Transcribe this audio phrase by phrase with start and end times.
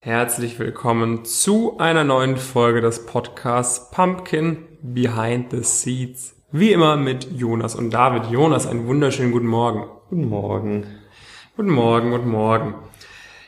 [0.00, 6.36] Herzlich willkommen zu einer neuen Folge des Podcasts Pumpkin Behind the Seeds.
[6.52, 8.30] Wie immer mit Jonas und David.
[8.30, 9.88] Jonas, einen wunderschönen guten Morgen.
[10.08, 10.86] Guten Morgen.
[11.56, 12.76] Guten Morgen, guten Morgen.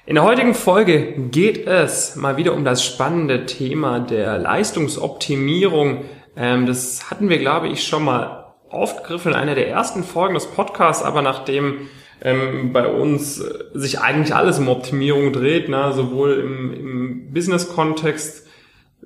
[0.07, 6.05] In der heutigen Folge geht es mal wieder um das spannende Thema der Leistungsoptimierung.
[6.35, 10.49] Ähm, das hatten wir, glaube ich, schon mal aufgegriffen in einer der ersten Folgen des
[10.49, 11.89] Podcasts, aber nachdem
[12.23, 13.37] ähm, bei uns
[13.75, 15.93] sich eigentlich alles um Optimierung dreht, ne?
[15.95, 18.47] sowohl im, im Business-Kontext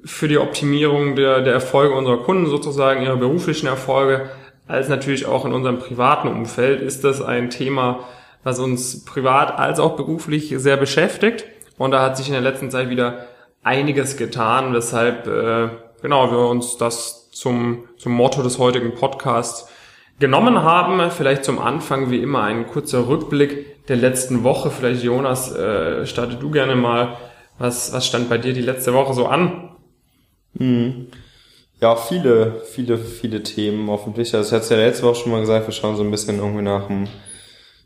[0.05, 4.31] für die Optimierung der, der Erfolge unserer Kunden sozusagen, ihrer beruflichen Erfolge,
[4.67, 8.01] als natürlich auch in unserem privaten Umfeld ist das ein Thema,
[8.43, 11.45] was uns privat als auch beruflich sehr beschäftigt.
[11.79, 13.27] Und da hat sich in der letzten Zeit wieder
[13.63, 15.69] einiges getan, weshalb äh,
[16.03, 19.69] genau wir uns das zum, zum Motto des heutigen Podcasts
[20.19, 21.11] genommen haben.
[21.11, 24.71] Vielleicht zum Anfang wie immer ein kurzer Rückblick der letzten Woche.
[24.71, 27.17] Vielleicht Jonas, äh, startet du gerne mal.
[27.59, 29.71] Was, was stand bei dir die letzte Woche so an?
[30.55, 31.09] Mhm.
[31.81, 34.35] Ja, viele, viele, viele Themen hoffentlich.
[34.35, 36.39] Also ich hatte es ja letzte Woche schon mal gesagt, wir schauen so ein bisschen
[36.39, 37.05] irgendwie nach dem,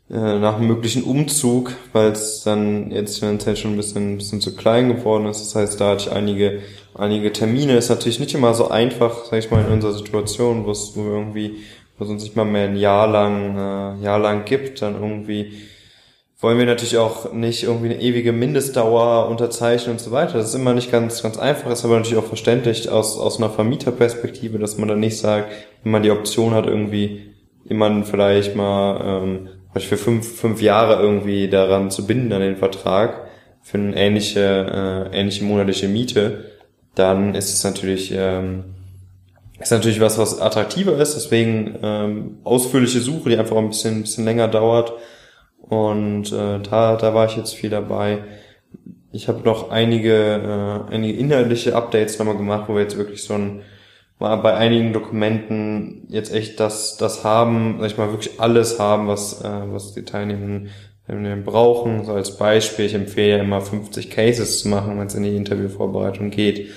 [0.09, 4.41] äh, nach einem möglichen Umzug, weil es dann jetzt finanziell schon ein bisschen, ein bisschen
[4.41, 5.41] zu klein geworden ist.
[5.41, 6.61] Das heißt, da hatte ich einige,
[6.93, 7.77] einige Termine.
[7.77, 11.03] Ist natürlich nicht immer so einfach, sag ich mal, in unserer Situation, wo es, wo
[11.03, 11.57] wir irgendwie
[11.99, 15.53] was uns nicht mal mehr ein Jahr lang, äh, Jahr lang gibt, dann irgendwie
[16.41, 20.37] wollen wir natürlich auch nicht irgendwie eine ewige Mindestdauer unterzeichnen und so weiter.
[20.37, 23.49] Das ist immer nicht ganz, ganz einfach, ist aber natürlich auch verständlich aus, aus einer
[23.49, 25.51] Vermieterperspektive, dass man dann nicht sagt,
[25.83, 31.49] wenn man die Option hat, irgendwie jemanden vielleicht mal ähm, für fünf, fünf Jahre irgendwie
[31.49, 33.27] daran zu binden an den Vertrag
[33.61, 36.45] für eine ähnliche, äh, ähnliche monatliche Miete,
[36.95, 38.63] dann ist es natürlich ähm,
[39.59, 44.01] ist natürlich was, was attraktiver ist, deswegen ähm, ausführliche Suche, die einfach ein bisschen, ein
[44.03, 44.93] bisschen länger dauert.
[45.59, 48.23] Und äh, da, da war ich jetzt viel dabei.
[49.11, 53.33] Ich habe noch einige, äh, einige inhaltliche Updates nochmal gemacht, wo wir jetzt wirklich so
[53.33, 53.61] ein
[54.17, 59.07] mal bei einigen Dokumenten jetzt echt das, das haben, sag ich mal, wirklich alles haben,
[59.07, 60.69] was, äh, was die Teilnehmenden
[61.45, 62.03] brauchen.
[62.05, 65.35] So als Beispiel, ich empfehle ja immer 50 Cases zu machen, wenn es in die
[65.35, 66.69] Interviewvorbereitung geht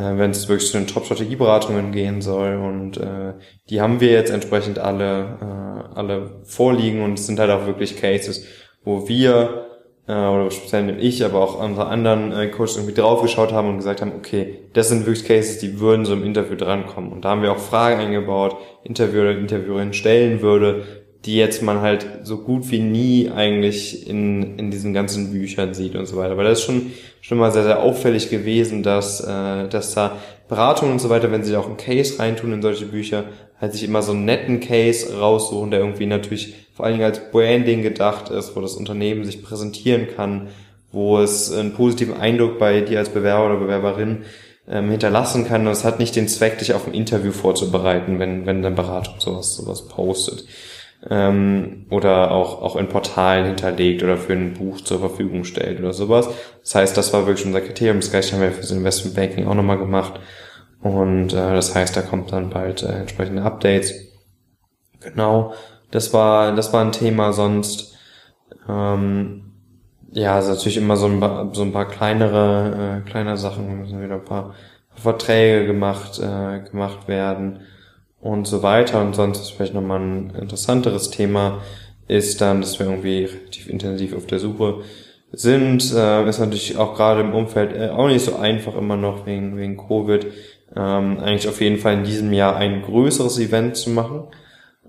[0.00, 2.56] wenn es wirklich zu den Top-Strategieberatungen gehen soll.
[2.56, 3.34] Und äh,
[3.70, 8.00] die haben wir jetzt entsprechend alle, äh, alle vorliegen und es sind halt auch wirklich
[8.00, 8.44] Cases,
[8.84, 9.66] wo wir
[10.08, 14.00] äh, oder speziell ich, aber auch unsere anderen äh, Coaches irgendwie draufgeschaut haben und gesagt
[14.00, 17.12] haben, okay, das sind wirklich Cases, die würden so im Interview drankommen.
[17.12, 21.80] Und da haben wir auch Fragen eingebaut, Interview oder Interviewerin stellen würde, die jetzt man
[21.80, 26.32] halt so gut wie nie eigentlich in, in diesen ganzen Büchern sieht und so weiter.
[26.32, 30.92] Aber das ist schon, schon mal sehr, sehr auffällig gewesen, dass, äh, dass da Beratungen
[30.92, 33.24] und so weiter, wenn sie auch einen Case reintun in solche Bücher,
[33.60, 37.20] halt sich immer so einen netten Case raussuchen, der irgendwie natürlich vor allen Dingen als
[37.32, 40.48] Branding gedacht ist, wo das Unternehmen sich präsentieren kann,
[40.92, 44.22] wo es einen positiven Eindruck bei dir als Bewerber oder Bewerberin
[44.68, 45.66] ähm, hinterlassen kann.
[45.66, 49.14] Und es hat nicht den Zweck, dich auf ein Interview vorzubereiten, wenn, wenn deine Beratung
[49.18, 50.44] sowas, sowas postet
[51.08, 55.92] ähm, oder auch, auch in Portalen hinterlegt oder für ein Buch zur Verfügung stellt oder
[55.92, 56.28] sowas.
[56.62, 58.00] Das heißt, das war wirklich unser Kriterium.
[58.00, 60.20] Das gleiche haben wir für das Investment Banking auch nochmal gemacht.
[60.80, 63.94] Und äh, das heißt, da kommt dann bald äh, entsprechende Updates.
[65.00, 65.54] Genau,
[65.90, 67.96] das war, das war ein Thema sonst.
[68.68, 69.52] Ähm,
[70.10, 74.14] ja, also natürlich immer so ein, so ein paar kleinere, äh, kleinere Sachen, müssen wieder
[74.14, 74.54] ein paar
[74.94, 77.60] Verträge gemacht, äh, gemacht werden
[78.26, 79.00] und so weiter.
[79.00, 81.62] Und sonst ist vielleicht nochmal ein interessanteres Thema,
[82.08, 84.82] ist dann, dass wir irgendwie relativ intensiv auf der Suche
[85.32, 85.92] sind.
[85.94, 89.56] Äh, ist natürlich auch gerade im Umfeld äh, auch nicht so einfach immer noch wegen,
[89.56, 90.26] wegen Covid.
[90.74, 94.24] Ähm, eigentlich auf jeden Fall in diesem Jahr ein größeres Event zu machen.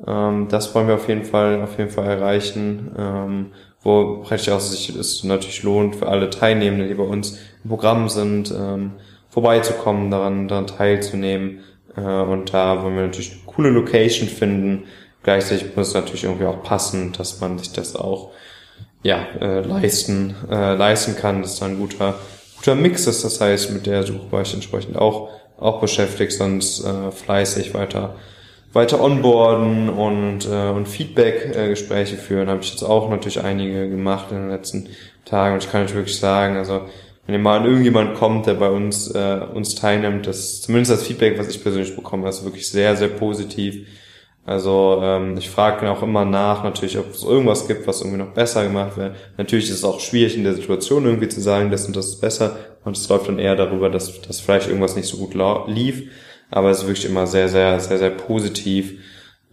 [0.05, 2.91] Ähm, das wollen wir auf jeden Fall, auf jeden Fall erreichen.
[2.97, 7.69] Ähm, wo praktisch auch sich es natürlich lohnt für alle Teilnehmenden, die bei uns im
[7.69, 8.93] Programm sind, ähm,
[9.29, 11.59] vorbeizukommen, daran, daran teilzunehmen.
[11.97, 14.85] Äh, und da wollen wir natürlich eine coole Location finden.
[15.23, 18.31] Gleichzeitig muss es natürlich irgendwie auch passen, dass man sich das auch
[19.03, 22.15] ja, äh, leisten, äh, leisten kann, dass da ein guter,
[22.57, 23.23] guter Mix ist.
[23.23, 25.29] Das heißt, mit der Suche war ich entsprechend auch,
[25.59, 28.15] auch beschäftigt, sonst äh, fleißig weiter
[28.73, 32.49] weiter onboarden und, äh, und Feedback-Gespräche äh, führen.
[32.49, 34.89] Habe ich jetzt auch natürlich einige gemacht in den letzten
[35.25, 35.55] Tagen.
[35.55, 36.81] Und ich kann natürlich wirklich sagen, also
[37.27, 41.03] wenn ihr mal an irgendjemand kommt, der bei uns, äh, uns teilnimmt, das zumindest das
[41.03, 43.85] Feedback, was ich persönlich bekomme, ist wirklich sehr, sehr positiv.
[44.45, 48.31] Also ähm, ich frage auch immer nach, natürlich, ob es irgendwas gibt, was irgendwie noch
[48.31, 49.13] besser gemacht wird.
[49.37, 52.21] Natürlich ist es auch schwierig in der Situation irgendwie zu sagen, das und das ist
[52.21, 52.55] besser.
[52.85, 55.35] Und es läuft dann eher darüber, dass, dass vielleicht irgendwas nicht so gut
[55.67, 56.09] lief.
[56.49, 59.01] Aber es ist wirklich immer sehr, sehr, sehr, sehr positiv.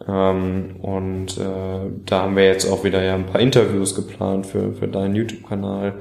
[0.07, 4.75] Ähm, und äh, da haben wir jetzt auch wieder ja ein paar Interviews geplant für,
[4.75, 5.95] für deinen YouTube-Kanal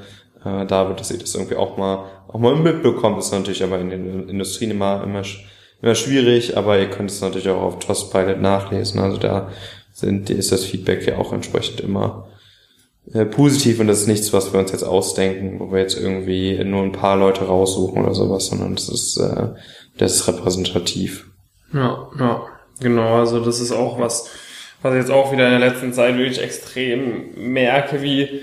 [0.45, 3.19] äh, da wird, dass ihr das irgendwie auch mal auch mal mitbekommt.
[3.19, 5.23] Ist natürlich aber in den Industrien immer immer
[5.81, 8.99] immer schwierig, aber ihr könnt es natürlich auch auf Trustpilot nachlesen.
[8.99, 9.49] Also da
[9.91, 12.27] sind ist das Feedback ja auch entsprechend immer
[13.13, 16.63] äh, positiv und das ist nichts, was wir uns jetzt ausdenken, wo wir jetzt irgendwie
[16.63, 19.49] nur ein paar Leute raussuchen oder sowas, sondern das ist äh,
[19.97, 21.27] das ist repräsentativ.
[21.73, 22.43] Ja, ja,
[22.79, 23.15] genau.
[23.15, 24.29] Also das ist auch was,
[24.81, 28.41] was ich jetzt auch wieder in der letzten Zeit wirklich extrem merke, wie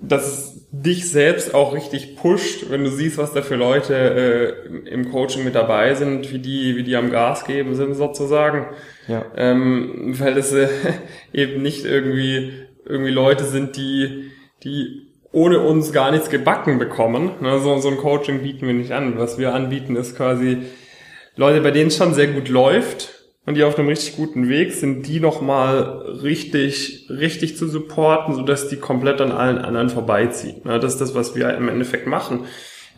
[0.00, 5.10] das dich selbst auch richtig pusht, wenn du siehst, was da für Leute äh, im
[5.10, 8.66] Coaching mit dabei sind, wie die, wie die am Gas geben sind sozusagen.
[9.08, 9.24] Ja.
[9.36, 10.68] Ähm, weil es äh,
[11.32, 12.52] eben nicht irgendwie
[12.84, 14.30] irgendwie Leute sind, die,
[14.62, 17.32] die ohne uns gar nichts gebacken bekommen.
[17.40, 19.18] Ne, so, so ein Coaching bieten wir nicht an.
[19.18, 20.58] Was wir anbieten, ist quasi
[21.36, 23.17] Leute, bei denen es schon sehr gut läuft
[23.48, 28.68] und die auf einem richtig guten Weg sind, die nochmal richtig, richtig zu supporten, sodass
[28.68, 30.60] die komplett an allen anderen vorbeiziehen.
[30.64, 32.44] Das ist das, was wir im Endeffekt machen.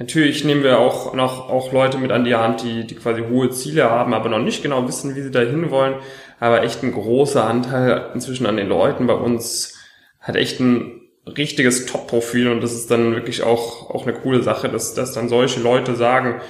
[0.00, 3.50] Natürlich nehmen wir auch noch auch Leute mit an die Hand, die, die quasi hohe
[3.50, 5.94] Ziele haben, aber noch nicht genau wissen, wie sie da hinwollen.
[6.40, 9.78] Aber echt ein großer Anteil inzwischen an den Leuten bei uns
[10.18, 14.68] hat echt ein richtiges Top-Profil und das ist dann wirklich auch, auch eine coole Sache,
[14.68, 16.40] dass, dass dann solche Leute sagen,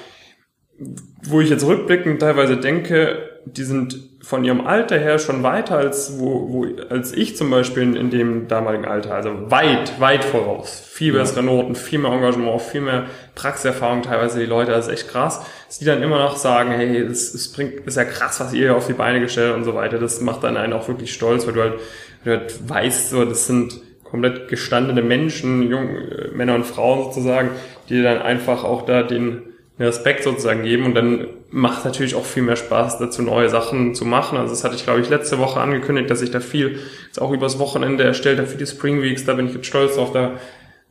[1.23, 6.19] wo ich jetzt rückblickend teilweise denke, die sind von ihrem Alter her schon weiter als
[6.19, 10.83] wo, wo als ich zum Beispiel in, in dem damaligen Alter, also weit, weit voraus.
[10.87, 15.09] Viel bessere Noten, viel mehr Engagement, viel mehr Praxiserfahrung teilweise die Leute, das ist echt
[15.09, 18.53] krass, dass die dann immer noch sagen, hey, es, es bringt, ist ja krass, was
[18.53, 19.99] ihr auf die Beine gestellt und so weiter.
[19.99, 21.81] Das macht dann einen auch wirklich stolz, weil du halt
[22.25, 27.51] du halt weißt, so, das sind komplett gestandene Menschen, jung, äh, Männer und Frauen sozusagen,
[27.89, 29.43] die dann einfach auch da den
[29.79, 34.05] Respekt sozusagen geben und dann macht natürlich auch viel mehr Spaß, dazu neue Sachen zu
[34.05, 34.39] machen.
[34.39, 37.33] Also das hatte ich, glaube ich, letzte Woche angekündigt, dass ich da viel jetzt auch
[37.33, 39.25] übers Wochenende erstellt habe für die Spring Weeks.
[39.25, 40.13] Da bin ich jetzt stolz drauf.
[40.13, 40.39] Da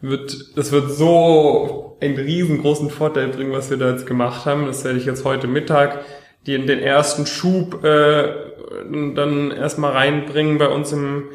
[0.02, 4.66] wird, das wird so einen riesengroßen Vorteil bringen, was wir da jetzt gemacht haben.
[4.66, 6.00] Das werde ich jetzt heute Mittag
[6.46, 8.34] die in den ersten Schub äh,
[9.14, 11.26] dann erstmal reinbringen bei uns im,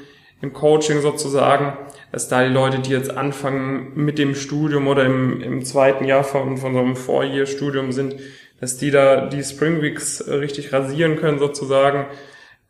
[0.40, 1.74] im Coaching sozusagen,
[2.12, 6.24] dass da die Leute, die jetzt anfangen mit dem Studium oder im, im zweiten Jahr
[6.24, 8.16] von, von so einem Four-Year-Studium sind,
[8.64, 12.06] dass die da die Spring Weeks richtig rasieren können sozusagen.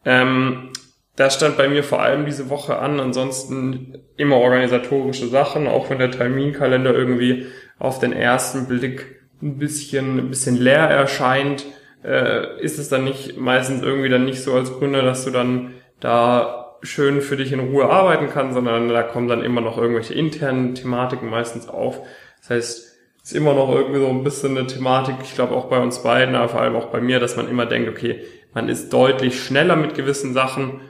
[0.04, 0.72] Ähm,
[1.14, 2.98] das stand bei mir vor allem diese Woche an.
[2.98, 7.46] Ansonsten immer organisatorische Sachen, auch wenn der Terminkalender irgendwie
[7.78, 11.64] auf den ersten Blick ein bisschen, ein bisschen leer erscheint
[12.02, 15.74] äh, ist es dann nicht meistens irgendwie dann nicht so als Gründer, dass du dann
[16.00, 20.14] da schön für dich in Ruhe arbeiten kannst, sondern da kommen dann immer noch irgendwelche
[20.14, 22.00] internen Thematiken meistens auf.
[22.40, 22.93] Das heißt,
[23.24, 26.34] ist immer noch irgendwie so ein bisschen eine Thematik, ich glaube auch bei uns beiden,
[26.34, 28.20] aber vor allem auch bei mir, dass man immer denkt, okay,
[28.52, 30.82] man ist deutlich schneller mit gewissen Sachen,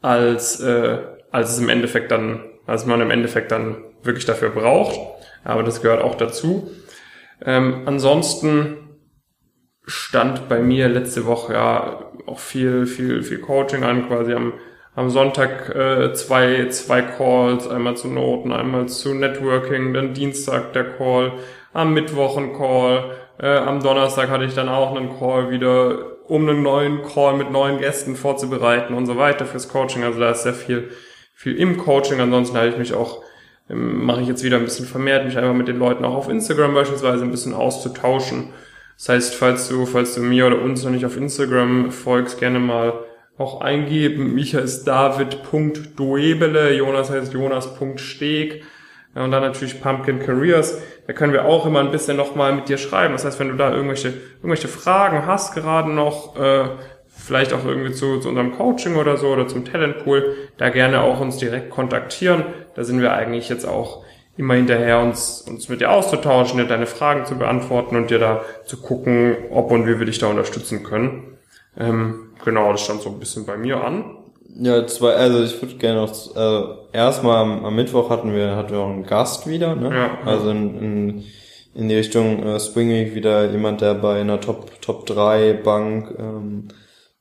[0.00, 0.98] als, äh,
[1.30, 4.98] als es im Endeffekt dann, als man im Endeffekt dann wirklich dafür braucht.
[5.44, 6.70] Aber das gehört auch dazu.
[7.44, 8.78] Ähm, ansonsten
[9.84, 14.54] stand bei mir letzte Woche ja auch viel, viel, viel Coaching an, quasi am,
[14.94, 20.84] am Sonntag äh, zwei, zwei Calls, einmal zu Noten, einmal zu Networking, dann Dienstag der
[20.84, 21.32] Call,
[21.72, 25.98] am Mittwoch ein Call, äh, am Donnerstag hatte ich dann auch einen Call wieder,
[26.28, 30.04] um einen neuen Call mit neuen Gästen vorzubereiten und so weiter fürs Coaching.
[30.04, 30.90] Also da ist sehr viel,
[31.34, 32.20] viel im Coaching.
[32.20, 33.22] Ansonsten habe ich mich auch,
[33.70, 36.28] ähm, mache ich jetzt wieder ein bisschen vermehrt, mich einfach mit den Leuten auch auf
[36.28, 38.52] Instagram beispielsweise ein bisschen auszutauschen
[39.02, 42.60] das heißt, falls du, falls du mir oder uns noch nicht auf Instagram folgst, gerne
[42.60, 43.00] mal
[43.36, 44.32] auch eingeben.
[44.32, 48.62] Micha ist david.doebele, Jonas heißt jonas.steg
[49.14, 50.80] und dann natürlich Pumpkin Careers.
[51.06, 53.12] Da können wir auch immer ein bisschen nochmal mit dir schreiben.
[53.12, 56.64] Das heißt, wenn du da irgendwelche, irgendwelche Fragen hast, gerade noch, äh,
[57.08, 61.20] vielleicht auch irgendwie zu, zu unserem Coaching oder so oder zum Talentpool, da gerne auch
[61.20, 62.44] uns direkt kontaktieren.
[62.74, 64.04] Da sind wir eigentlich jetzt auch
[64.36, 68.44] immer hinterher uns, uns mit dir auszutauschen, dir deine Fragen zu beantworten und dir da
[68.64, 71.36] zu gucken, ob und wie wir dich da unterstützen können.
[71.78, 74.21] Ähm, genau, das stand so ein bisschen bei mir an.
[74.54, 78.72] Ja, zwei, also ich würde gerne noch, also erstmal am, am, Mittwoch hatten wir, hatten
[78.72, 79.90] wir auch einen Gast wieder, ne?
[79.94, 81.24] Ja, also in, in,
[81.74, 86.14] in die Richtung äh, Spring Week wieder jemand, der bei einer Top, Top 3 Bank,
[86.18, 86.68] ähm,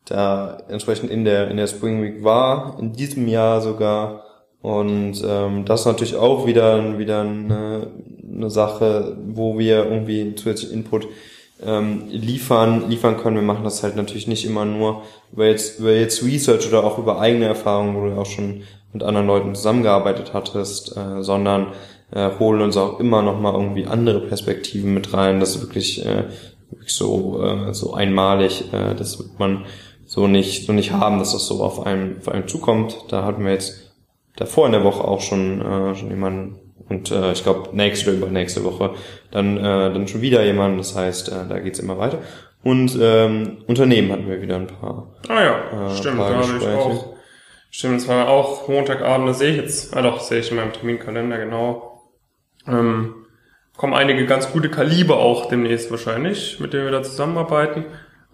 [0.05, 4.25] da entsprechend in der, in der Spring Week war, in diesem Jahr sogar,
[4.61, 7.87] und ähm, das ist natürlich auch wieder, wieder eine,
[8.31, 11.07] eine Sache, wo wir irgendwie zusätzlichen Input
[11.65, 13.35] ähm, liefern, liefern können.
[13.35, 16.97] Wir machen das halt natürlich nicht immer nur über jetzt, über jetzt Research oder auch
[16.97, 18.63] über eigene Erfahrungen, wo du auch schon
[18.93, 21.67] mit anderen Leuten zusammengearbeitet hattest, äh, sondern
[22.11, 25.39] äh, holen uns auch immer noch mal irgendwie andere Perspektiven mit rein.
[25.39, 26.25] Das ist wirklich, äh,
[26.69, 28.73] wirklich so, äh, so einmalig.
[28.73, 29.65] Äh, das wird man
[30.05, 32.97] so nicht, so nicht haben, dass das so auf einem, auf einem zukommt.
[33.09, 33.93] Da hatten wir jetzt
[34.35, 36.59] davor in der Woche auch schon, äh, schon jemanden
[36.91, 38.95] Und äh, ich glaube, nächste oder übernächste Woche
[39.31, 40.77] dann, äh, dann schon wieder jemand.
[40.77, 42.17] Das heißt, äh, da geht's immer weiter.
[42.63, 45.15] Und ähm, Unternehmen hatten wir wieder ein paar.
[45.29, 47.15] Ah ja, äh, stimmt, da habe ich auch.
[47.69, 50.73] Stimmt, es war auch Montagabend, das sehe ich jetzt, ah doch, sehe ich in meinem
[50.73, 52.01] Terminkalender, genau.
[52.67, 53.15] Ähm,
[53.77, 57.85] kommen einige ganz gute Kaliber auch demnächst wahrscheinlich, mit denen wir da zusammenarbeiten.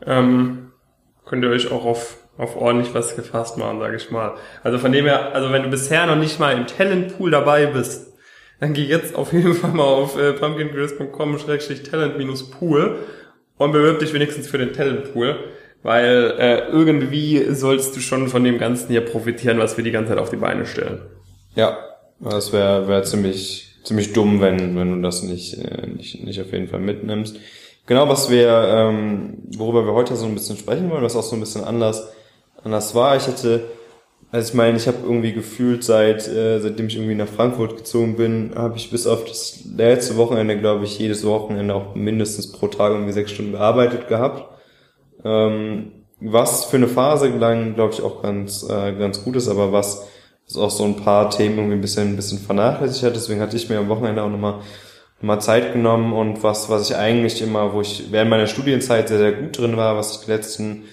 [0.04, 0.72] Ähm,
[1.26, 4.34] könnt ihr euch auch auf, auf ordentlich was gefasst machen, sage ich mal.
[4.64, 8.07] Also von dem her, also wenn du bisher noch nicht mal im Talentpool dabei bist,
[8.60, 12.96] dann geh jetzt auf jeden Fall mal auf äh, pumpkingrills.com-talent-pool
[13.58, 15.38] und bewirb dich wenigstens für den Talentpool,
[15.84, 20.10] weil äh, irgendwie sollst du schon von dem Ganzen hier profitieren, was wir die ganze
[20.10, 21.02] Zeit auf die Beine stellen.
[21.56, 21.78] Ja,
[22.20, 26.52] das wäre wär ziemlich ziemlich dumm, wenn, wenn du das nicht, äh, nicht, nicht auf
[26.52, 27.38] jeden Fall mitnimmst.
[27.86, 31.38] Genau, was wir, ähm, worüber wir heute so ein bisschen sprechen wollen, was auch so
[31.38, 32.10] ein bisschen anders,
[32.62, 33.16] anders war.
[33.16, 33.64] Ich hatte,
[34.32, 38.18] also ich meine, ich habe irgendwie gefühlt, seit äh, seitdem ich irgendwie nach Frankfurt gezogen
[38.18, 42.68] bin, habe ich bis auf das letzte Wochenende, glaube ich, jedes Wochenende auch mindestens pro
[42.68, 44.44] Tag irgendwie sechs Stunden gearbeitet gehabt.
[45.24, 49.72] Ähm, was für eine Phase lang, glaube ich, auch ganz, äh, ganz gut ist, aber
[49.72, 50.08] was
[50.48, 53.16] das auch so ein paar Themen irgendwie ein bisschen, ein bisschen vernachlässigt hat.
[53.16, 54.62] Deswegen hatte ich mir am Wochenende auch nochmal
[55.20, 59.18] mal Zeit genommen und was, was ich eigentlich immer, wo ich während meiner Studienzeit sehr,
[59.18, 60.84] sehr gut drin war, was ich die letzten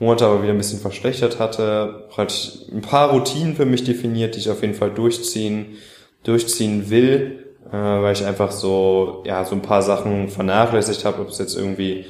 [0.00, 4.40] Monate aber wieder ein bisschen verschlechtert hatte, praktisch ein paar Routinen für mich definiert, die
[4.40, 5.76] ich auf jeden Fall durchziehen,
[6.24, 11.28] durchziehen will, äh, weil ich einfach so, ja, so ein paar Sachen vernachlässigt habe, ob
[11.28, 12.06] es jetzt irgendwie,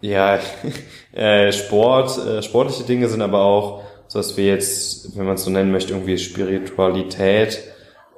[0.00, 0.38] ja,
[1.12, 5.44] äh, Sport, äh, sportliche Dinge sind, aber auch so dass wir jetzt, wenn man es
[5.44, 7.62] so nennen möchte, irgendwie Spiritualität,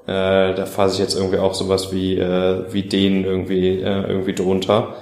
[0.07, 4.35] äh, da fasse ich jetzt irgendwie auch sowas wie, äh, wie den irgendwie, äh, irgendwie
[4.35, 4.97] drunter.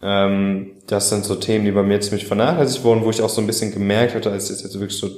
[0.00, 3.40] Ähm, das sind so Themen, die bei mir ziemlich vernachlässigt wurden, wo ich auch so
[3.40, 5.08] ein bisschen gemerkt hatte, als ich das jetzt wirklich so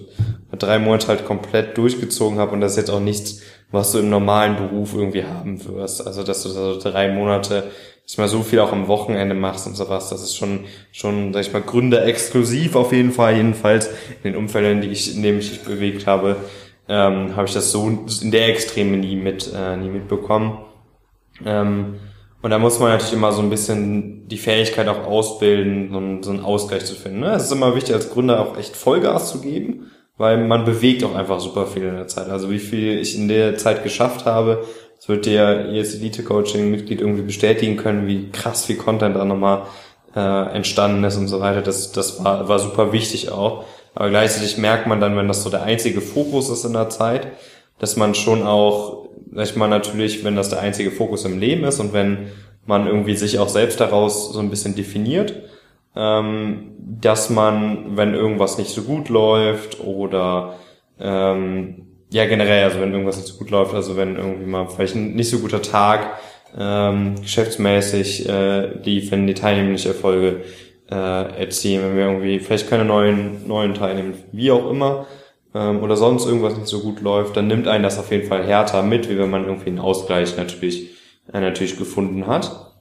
[0.56, 3.40] drei Monate halt komplett durchgezogen habe und das ist jetzt auch nichts,
[3.72, 6.06] was du im normalen Beruf irgendwie haben wirst.
[6.06, 7.64] Also dass du so drei Monate
[8.06, 10.60] dass mal so viel auch am Wochenende machst und sowas, das ist schon,
[10.92, 13.88] schon, sag ich mal, Gründer exklusiv auf jeden Fall, jedenfalls
[14.22, 16.36] in den Umfeldern, die ich, in denen ich mich bewegt habe,
[16.88, 20.58] ähm, habe ich das so in der Extreme nie mit, äh, nie mitbekommen.
[21.44, 21.96] Ähm,
[22.46, 26.44] und da muss man natürlich immer so ein bisschen die Fähigkeit auch ausbilden, so, einen
[26.44, 27.18] Ausgleich zu finden.
[27.18, 27.32] Ne?
[27.32, 31.16] Es ist immer wichtig, als Gründer auch echt Vollgas zu geben, weil man bewegt auch
[31.16, 32.28] einfach super viel in der Zeit.
[32.28, 34.64] Also wie viel ich in der Zeit geschafft habe,
[34.96, 39.62] das wird dir jedes Elite-Coaching-Mitglied irgendwie bestätigen können, wie krass viel Content da nochmal
[40.14, 41.62] äh, entstanden ist und so weiter.
[41.62, 43.64] Das, das war, war super wichtig auch.
[43.96, 47.26] Aber gleichzeitig merkt man dann, wenn das so der einzige Fokus ist in der Zeit,
[47.78, 51.64] dass man schon auch, sag ich mal, natürlich, wenn das der einzige Fokus im Leben
[51.64, 52.28] ist und wenn
[52.66, 55.34] man irgendwie sich auch selbst daraus so ein bisschen definiert,
[55.94, 60.54] ähm, dass man, wenn irgendwas nicht so gut läuft oder
[60.98, 64.94] ähm, ja, generell, also wenn irgendwas nicht so gut läuft, also wenn irgendwie mal vielleicht
[64.94, 66.18] ein nicht so guter Tag
[66.56, 70.42] ähm, geschäftsmäßig äh, lief, wenn die Teilnehmer nicht Erfolge
[70.90, 70.94] äh,
[71.40, 75.06] erzielen, wenn wir irgendwie vielleicht keine neuen neuen Teilnehmer, wie auch immer,
[75.56, 78.44] ähm, oder sonst irgendwas nicht so gut läuft, dann nimmt einen das auf jeden Fall
[78.44, 80.90] härter mit, wie wenn man irgendwie einen Ausgleich natürlich
[81.32, 82.74] äh, natürlich gefunden hat.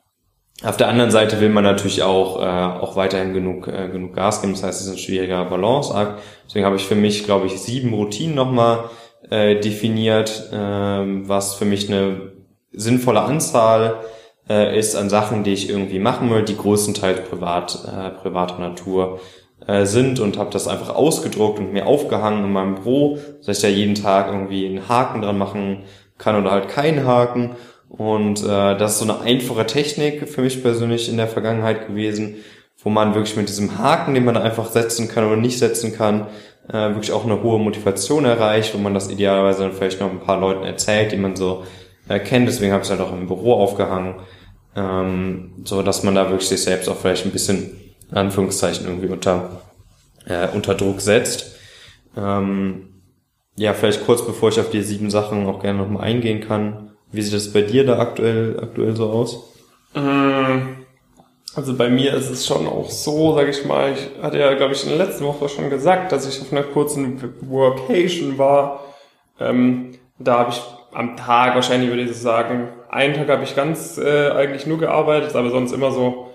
[0.63, 4.41] Auf der anderen Seite will man natürlich auch, äh, auch weiterhin genug, äh, genug Gas
[4.41, 4.53] geben.
[4.53, 6.21] Das heißt, es ist ein schwieriger Balanceakt.
[6.47, 8.85] Deswegen habe ich für mich, glaube ich, sieben Routinen nochmal
[9.29, 12.33] äh, definiert, äh, was für mich eine
[12.71, 14.01] sinnvolle Anzahl
[14.49, 19.19] äh, ist an Sachen, die ich irgendwie machen will, die größtenteils privat, äh, privater Natur
[19.67, 23.61] äh, sind und habe das einfach ausgedruckt und mir aufgehangen in meinem Büro, dass ich
[23.61, 25.83] da jeden Tag irgendwie einen Haken dran machen
[26.17, 27.55] kann oder halt keinen Haken.
[27.89, 32.35] Und äh, das ist so eine einfache Technik für mich persönlich in der Vergangenheit gewesen,
[32.83, 36.27] wo man wirklich mit diesem Haken, den man einfach setzen kann oder nicht setzen kann,
[36.69, 40.19] äh, wirklich auch eine hohe Motivation erreicht, wo man das idealerweise dann vielleicht noch ein
[40.19, 41.63] paar Leuten erzählt, die man so
[42.09, 42.47] äh, kennt.
[42.47, 44.15] Deswegen habe ich es halt auch im Büro aufgehangen,
[44.75, 49.61] ähm, so dass man da wirklich sich selbst auch vielleicht ein bisschen Anführungszeichen irgendwie unter
[50.25, 51.55] äh, unter Druck setzt.
[52.17, 53.01] Ähm,
[53.55, 56.91] ja, vielleicht kurz bevor ich auf die sieben Sachen auch gerne nochmal eingehen kann.
[57.11, 59.53] Wie sieht das bei dir da aktuell aktuell so aus?
[59.93, 60.85] Mm
[61.55, 64.73] also bei mir ist es schon auch so, sage ich mal, ich hatte ja, glaube
[64.73, 68.83] ich, in der letzten Woche schon gesagt, dass ich auf einer kurzen Workation war.
[69.39, 70.61] Ähm, da habe ich
[70.93, 75.35] am Tag, wahrscheinlich würde ich sagen, einen Tag habe ich ganz äh, eigentlich nur gearbeitet,
[75.35, 76.31] aber sonst immer so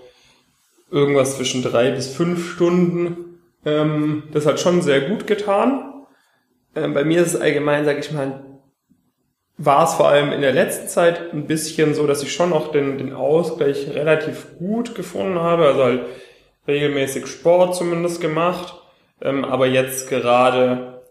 [0.90, 3.40] irgendwas zwischen drei bis fünf Stunden.
[3.64, 6.04] Ähm, das hat schon sehr gut getan.
[6.74, 8.44] Ähm, bei mir ist es allgemein, sage ich mal,
[9.56, 12.72] war es vor allem in der letzten Zeit ein bisschen so, dass ich schon noch
[12.72, 16.00] den, den Ausgleich relativ gut gefunden habe, also halt
[16.66, 18.74] regelmäßig Sport zumindest gemacht,
[19.20, 21.02] ähm, aber jetzt gerade,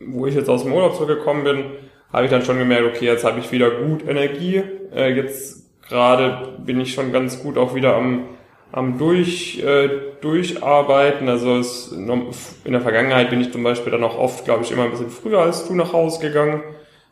[0.00, 1.64] wo ich jetzt aus dem Urlaub zurückgekommen bin,
[2.12, 4.62] habe ich dann schon gemerkt, okay, jetzt habe ich wieder gut Energie.
[4.94, 8.28] Äh, jetzt gerade bin ich schon ganz gut auch wieder am,
[8.72, 9.88] am durch, äh,
[10.20, 11.28] durcharbeiten.
[11.28, 14.84] Also es, in der Vergangenheit bin ich zum Beispiel dann auch oft, glaube ich, immer
[14.84, 16.62] ein bisschen früher als du nach Hause gegangen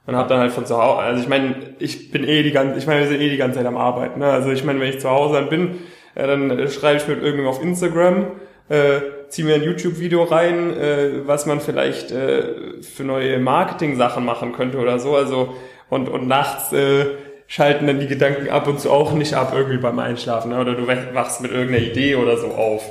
[0.06, 2.78] und habe dann halt von zu Hause, also ich meine, ich bin eh die ganze,
[2.78, 4.20] ich meine, wir sind eh die ganze Zeit am Arbeiten.
[4.20, 4.26] Ne?
[4.26, 5.78] Also ich meine, wenn ich zu Hause dann bin,
[6.14, 8.26] äh, dann schreibe ich mit irgendwem auf Instagram,
[8.70, 14.52] äh, ziehe mir ein YouTube-Video rein, äh, was man vielleicht äh, für neue Marketing-Sachen machen
[14.52, 15.14] könnte oder so.
[15.14, 15.54] Also
[15.90, 17.06] und und nachts äh,
[17.50, 20.52] schalten dann die Gedanken ab und zu auch nicht ab irgendwie beim Einschlafen.
[20.52, 20.60] Ne?
[20.60, 22.88] Oder du wachst mit irgendeiner Idee oder so auf.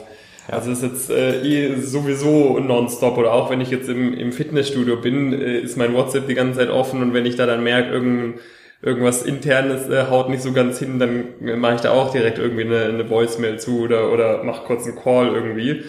[0.50, 0.56] Ja.
[0.56, 4.98] Also ist jetzt äh, eh sowieso nonstop oder auch wenn ich jetzt im, im Fitnessstudio
[4.98, 7.90] bin, äh, ist mein WhatsApp die ganze Zeit offen und wenn ich da dann merke,
[7.90, 8.40] irgendein
[8.82, 12.64] irgendwas internes äh, haut nicht so ganz hin, dann mache ich da auch direkt irgendwie
[12.64, 15.84] eine, eine Voicemail zu oder oder mach kurz einen Call irgendwie.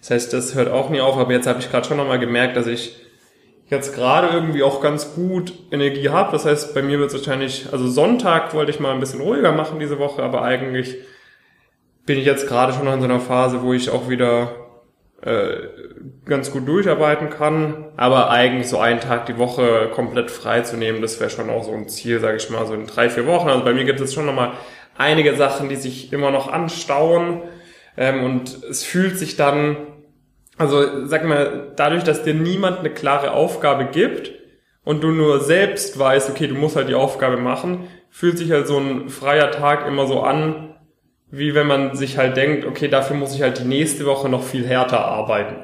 [0.00, 2.56] Das heißt, das hört auch nie auf, aber jetzt habe ich gerade schon nochmal gemerkt,
[2.56, 3.03] dass ich
[3.68, 6.32] jetzt gerade irgendwie auch ganz gut Energie habe.
[6.32, 9.52] Das heißt, bei mir wird es wahrscheinlich, also Sonntag wollte ich mal ein bisschen ruhiger
[9.52, 10.96] machen diese Woche, aber eigentlich
[12.06, 14.52] bin ich jetzt gerade schon in so einer Phase, wo ich auch wieder
[15.22, 15.56] äh,
[16.26, 21.00] ganz gut durcharbeiten kann, aber eigentlich so einen Tag die Woche komplett frei zu nehmen,
[21.00, 23.48] das wäre schon auch so ein Ziel, sage ich mal, so in drei, vier Wochen.
[23.48, 24.52] Also bei mir gibt es schon nochmal
[24.98, 27.40] einige Sachen, die sich immer noch anstauen
[27.96, 29.76] ähm, und es fühlt sich dann,
[30.56, 34.32] also sag mal, dadurch, dass dir niemand eine klare Aufgabe gibt
[34.84, 38.68] und du nur selbst weißt, okay, du musst halt die Aufgabe machen, fühlt sich halt
[38.68, 40.74] so ein freier Tag immer so an,
[41.30, 44.44] wie wenn man sich halt denkt, okay, dafür muss ich halt die nächste Woche noch
[44.44, 45.56] viel härter arbeiten.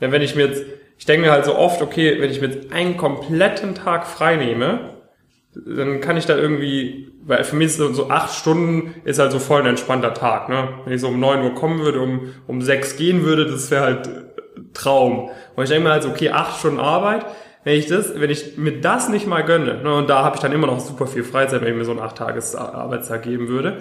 [0.00, 0.64] Denn wenn ich mir jetzt,
[0.98, 4.36] ich denke mir halt so oft, okay, wenn ich mir jetzt einen kompletten Tag frei
[4.36, 4.99] nehme,
[5.54, 9.60] dann kann ich da irgendwie, weil für mich so, acht Stunden ist halt so voll
[9.60, 10.68] ein entspannter Tag, ne?
[10.84, 13.82] Wenn ich so um neun Uhr kommen würde, um, um sechs gehen würde, das wäre
[13.82, 14.08] halt
[14.74, 15.30] Traum.
[15.56, 17.26] Und ich denke mir halt so, okay, acht Stunden Arbeit,
[17.64, 20.42] wenn ich das, wenn ich mir das nicht mal gönne, ne, und da habe ich
[20.42, 23.48] dann immer noch super viel Freizeit, wenn ich mir so einen acht Tages Arbeitstag geben
[23.48, 23.78] würde,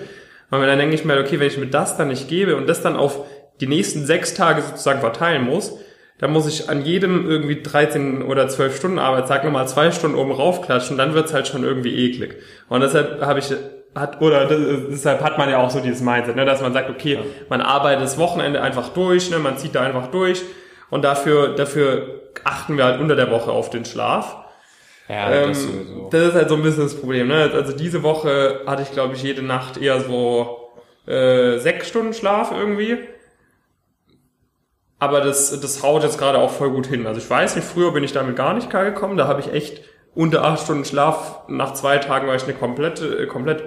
[0.49, 2.81] weil dann denke ich mir, okay, wenn ich mir das dann nicht gebe und das
[2.81, 3.25] dann auf
[3.61, 5.77] die nächsten sechs Tage sozusagen verteilen muss,
[6.19, 10.31] dann muss ich an jedem irgendwie 13 oder 12 Stunden Arbeitstag nochmal zwei Stunden oben
[10.31, 12.35] raufklatschen, dann wird's halt schon irgendwie eklig.
[12.67, 13.53] Und deshalb habe ich
[13.95, 17.15] hat oder deshalb hat man ja auch so dieses Mindset, ne, dass man sagt, okay,
[17.15, 17.21] ja.
[17.49, 20.43] man arbeitet das Wochenende einfach durch, ne, man zieht da einfach durch
[20.91, 24.35] und dafür dafür achten wir halt unter der Woche auf den Schlaf.
[25.07, 26.09] Ja, ähm, das, sowieso.
[26.11, 27.27] das ist halt so ein bisschen das Problem.
[27.27, 27.49] Ne?
[27.53, 30.71] Also diese Woche hatte ich, glaube ich, jede Nacht eher so
[31.07, 32.99] äh, sechs Stunden Schlaf irgendwie.
[34.99, 37.07] Aber das, das haut jetzt gerade auch voll gut hin.
[37.07, 39.17] Also ich weiß nicht, früher bin ich damit gar nicht klar gekommen.
[39.17, 39.81] Da habe ich echt
[40.13, 41.47] unter acht Stunden Schlaf.
[41.47, 43.63] Nach zwei Tagen war ich eine komplette, äh, komplett,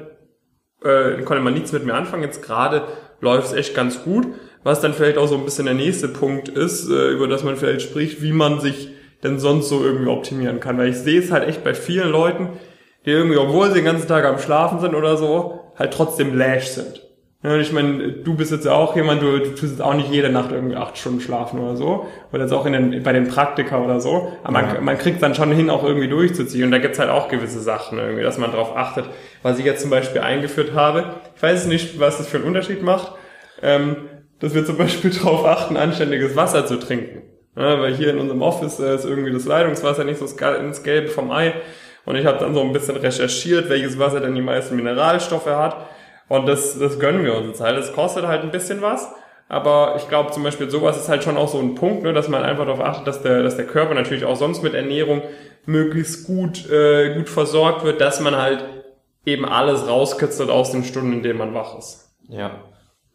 [0.84, 2.22] äh, konnte man nichts mit mir anfangen.
[2.22, 2.82] Jetzt gerade
[3.20, 4.26] läuft es echt ganz gut.
[4.62, 7.56] Was dann vielleicht auch so ein bisschen der nächste Punkt ist, äh, über das man
[7.56, 8.90] vielleicht spricht, wie man sich
[9.24, 10.76] denn sonst so irgendwie optimieren kann.
[10.76, 12.50] Weil ich sehe es halt echt bei vielen Leuten,
[13.06, 16.68] die irgendwie, obwohl sie den ganzen Tag am Schlafen sind oder so, halt trotzdem lash
[16.68, 17.00] sind.
[17.44, 20.12] Ja, ich meine, du bist jetzt ja auch jemand, du, du tust jetzt auch nicht
[20.12, 22.06] jede Nacht irgendwie acht Stunden schlafen oder so.
[22.32, 24.32] Oder jetzt auch in den, bei den Praktika oder so.
[24.44, 24.66] Aber ja.
[24.74, 26.66] man, man kriegt dann schon hin, auch irgendwie durchzuziehen.
[26.66, 29.06] Und da gibt's halt auch gewisse Sachen irgendwie, dass man darauf achtet.
[29.42, 32.84] Was ich jetzt zum Beispiel eingeführt habe, ich weiß nicht, was das für einen Unterschied
[32.84, 33.10] macht,
[33.60, 33.96] ähm,
[34.38, 37.22] dass wir zum Beispiel darauf achten, anständiges Wasser zu trinken.
[37.56, 41.08] Ja, weil hier in unserem Office äh, ist irgendwie das Leitungswasser nicht so ins Gelbe
[41.08, 41.54] vom Ei.
[42.04, 45.88] Und ich habe dann so ein bisschen recherchiert, welches Wasser denn die meisten Mineralstoffe hat.
[46.28, 47.76] Und das, das gönnen wir uns jetzt halt.
[47.76, 49.12] Das kostet halt ein bisschen was.
[49.48, 52.28] Aber ich glaube zum Beispiel sowas ist halt schon auch so ein Punkt, ne, dass
[52.28, 55.22] man einfach darauf achtet, dass der, dass der Körper natürlich auch sonst mit Ernährung
[55.66, 58.64] möglichst gut, äh, gut versorgt wird, dass man halt
[59.26, 62.14] eben alles rauskitzelt aus den Stunden, in denen man wach ist.
[62.28, 62.62] Ja.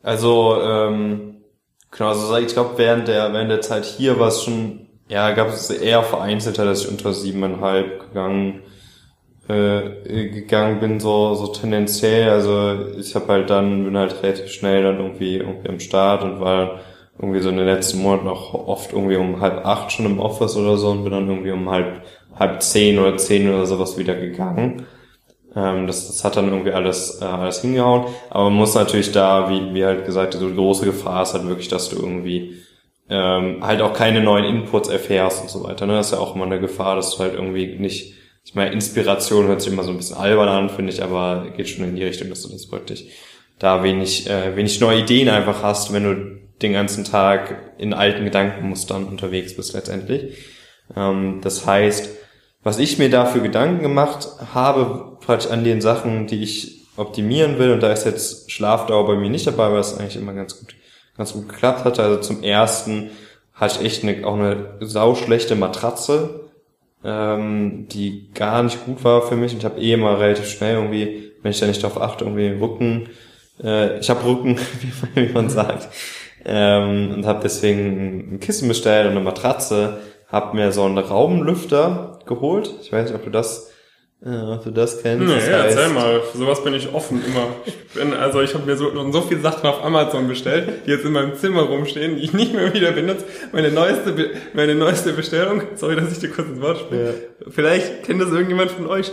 [0.04, 1.38] Also ähm,
[1.92, 5.48] Genau, also ich glaube, während der, während der Zeit hier war es schon, ja, gab
[5.50, 8.62] es eher vereinzelter, dass ich unter siebeneinhalb gegangen,
[9.48, 12.30] äh, gegangen bin, so, so tendenziell.
[12.30, 16.40] Also ich habe halt dann, bin halt relativ schnell dann irgendwie, irgendwie am Start und
[16.40, 16.82] war
[17.20, 20.56] irgendwie so in den letzten Monaten auch oft irgendwie um halb acht schon im Office
[20.56, 22.04] oder so und bin dann irgendwie um halb,
[22.38, 24.86] halb zehn oder zehn oder sowas wieder gegangen.
[25.56, 28.06] Ähm, das, das hat dann irgendwie alles, äh, alles hingehauen.
[28.30, 31.48] Aber man muss natürlich da, wie, wie halt gesagt, so die große Gefahr ist halt
[31.48, 32.58] wirklich, dass du irgendwie
[33.10, 35.86] ähm, halt auch keine neuen Inputs erfährst und so weiter.
[35.86, 35.94] Ne?
[35.94, 38.14] Das ist ja auch immer eine Gefahr, dass du halt irgendwie nicht,
[38.48, 41.68] ich meine, Inspiration hört sich immer so ein bisschen albern an, finde ich, aber geht
[41.68, 43.12] schon in die Richtung, dass du das wirklich
[43.60, 48.24] da wenig, äh, wenig neue Ideen einfach hast, wenn du den ganzen Tag in alten
[48.24, 50.38] Gedankenmustern unterwegs bist letztendlich.
[50.96, 52.10] Ähm, das heißt,
[52.64, 57.74] was ich mir dafür Gedanken gemacht habe, praktisch an den Sachen, die ich optimieren will,
[57.74, 60.74] und da ist jetzt Schlafdauer bei mir nicht dabei, weil es eigentlich immer ganz gut,
[61.18, 62.02] ganz gut geklappt hatte.
[62.02, 63.12] Also zum ersten
[63.54, 66.47] hatte ich echt eine, auch eine sauschlechte Matratze.
[67.04, 69.54] Ähm, die gar nicht gut war für mich.
[69.54, 72.50] Und ich habe eh immer relativ schnell irgendwie, wenn ich da nicht darauf achte, irgendwie
[72.60, 73.10] Rücken,
[73.64, 74.60] äh, ich habe Rücken,
[75.16, 75.90] wie, man sagt,
[76.46, 82.20] ähm, und habe deswegen ein Kissen bestellt und eine Matratze, habe mir so einen Raumlüfter
[82.26, 82.74] geholt.
[82.82, 83.72] Ich weiß nicht, ob du das
[84.26, 85.28] ja, ob du das kennst.
[85.28, 86.22] Nee, das heißt, erzähl mal.
[86.22, 87.48] Für sowas bin ich offen immer.
[87.66, 91.06] Ich bin, also ich habe mir so, so viele Sachen auf Amazon bestellt, die jetzt
[91.06, 93.26] in meinem Zimmer rumstehen, die ich nicht mehr wieder benutze.
[93.52, 97.06] Meine neueste, meine neueste Bestellung, sorry, dass ich dir kurz ins Wort spiele.
[97.06, 97.52] Ja.
[97.52, 99.12] Vielleicht kennt das irgendjemand von euch.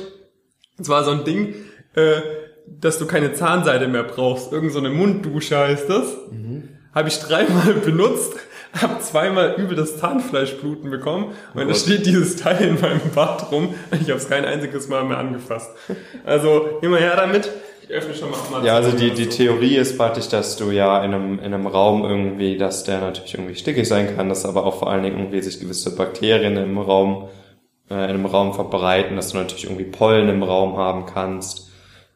[0.79, 1.55] Es war so ein Ding,
[1.95, 2.21] äh,
[2.67, 4.53] dass du keine Zahnseide mehr brauchst.
[4.53, 6.17] Irgend so eine Munddusche heißt das.
[6.31, 6.71] Mhm.
[6.95, 8.35] Habe ich dreimal benutzt
[8.82, 13.50] habe zweimal übel das Zahnfleischbluten bekommen und oh da steht dieses Teil in meinem Bad
[13.52, 15.70] rum und ich habe es kein einziges Mal mehr angefasst.
[16.24, 17.50] Also immer her damit.
[17.82, 18.64] Ich öffne schon mal.
[18.64, 22.02] ja, also die, die Theorie ist praktisch, dass du ja in einem, in einem Raum
[22.02, 25.42] irgendwie, dass der natürlich irgendwie stickig sein kann, dass aber auch vor allen Dingen irgendwie
[25.42, 27.28] sich gewisse Bakterien im Raum,
[27.90, 31.70] äh, in einem Raum verbreiten, dass du natürlich irgendwie Pollen im Raum haben kannst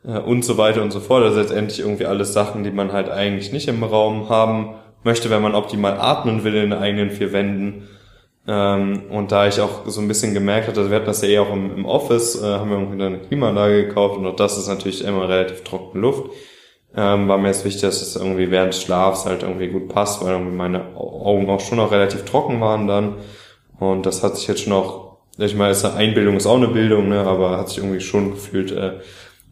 [0.06, 1.26] äh, und so weiter und so fort.
[1.26, 5.42] Ist letztendlich irgendwie alles Sachen, die man halt eigentlich nicht im Raum haben möchte, wenn
[5.42, 7.88] man optimal atmen will in den eigenen vier Wänden.
[8.46, 11.38] Ähm, und da ich auch so ein bisschen gemerkt hatte, wir hatten das ja eh
[11.38, 15.04] auch im, im Office, äh, haben wir eine Klimaanlage gekauft und auch das ist natürlich
[15.04, 16.30] immer relativ trockene Luft.
[16.96, 20.24] Ähm, war mir jetzt wichtig, dass es irgendwie während des Schlafs halt irgendwie gut passt,
[20.24, 23.16] weil irgendwie meine Augen auch schon noch relativ trocken waren dann.
[23.78, 26.68] Und das hat sich jetzt schon auch, ich meine, ist eine Einbildung ist auch eine
[26.68, 28.94] Bildung, ne, aber hat sich irgendwie schon gefühlt äh,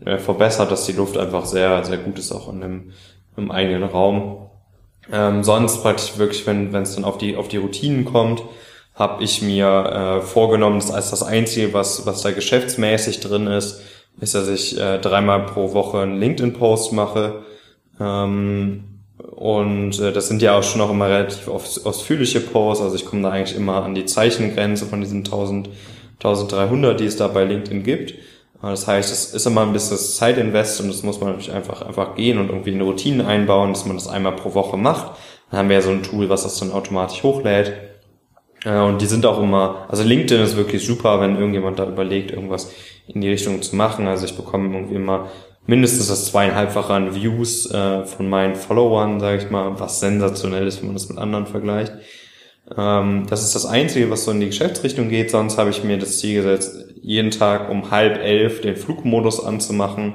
[0.05, 2.93] äh, verbessert, dass die Luft einfach sehr, sehr gut ist auch in dem,
[3.37, 4.46] im eigenen Raum.
[5.13, 8.43] Ähm, sonst praktisch wirklich, wenn es dann auf die, auf die Routinen kommt,
[8.95, 13.83] habe ich mir äh, vorgenommen, das als das Einzige, was, was da geschäftsmäßig drin ist,
[14.21, 17.43] ist, dass ich äh, dreimal pro Woche einen LinkedIn-Post mache.
[18.01, 18.85] Ähm,
[19.19, 22.85] und äh, das sind ja auch schon noch immer relativ ausführliche Posts.
[22.85, 25.69] Also ich komme da eigentlich immer an die Zeichengrenze von diesen 1000,
[26.15, 28.15] 1300, die es da bei LinkedIn gibt.
[28.71, 32.15] Das heißt, es ist immer ein bisschen Zeitinvest und das muss man natürlich einfach, einfach
[32.15, 35.13] gehen und irgendwie eine Routine einbauen, dass man das einmal pro Woche macht.
[35.51, 37.73] Dann haben wir ja so ein Tool, was das dann automatisch hochlädt.
[38.65, 42.31] Äh, und die sind auch immer, also LinkedIn ist wirklich super, wenn irgendjemand da überlegt,
[42.31, 42.73] irgendwas
[43.07, 44.07] in die Richtung zu machen.
[44.07, 45.31] Also ich bekomme irgendwie immer
[45.67, 50.81] mindestens das zweieinhalbfache an Views äh, von meinen Followern, sage ich mal, was sensationell ist,
[50.81, 51.93] wenn man das mit anderen vergleicht.
[52.77, 55.31] Ähm, das ist das Einzige, was so in die Geschäftsrichtung geht.
[55.31, 60.15] Sonst habe ich mir das Ziel gesetzt, jeden Tag um halb elf den Flugmodus anzumachen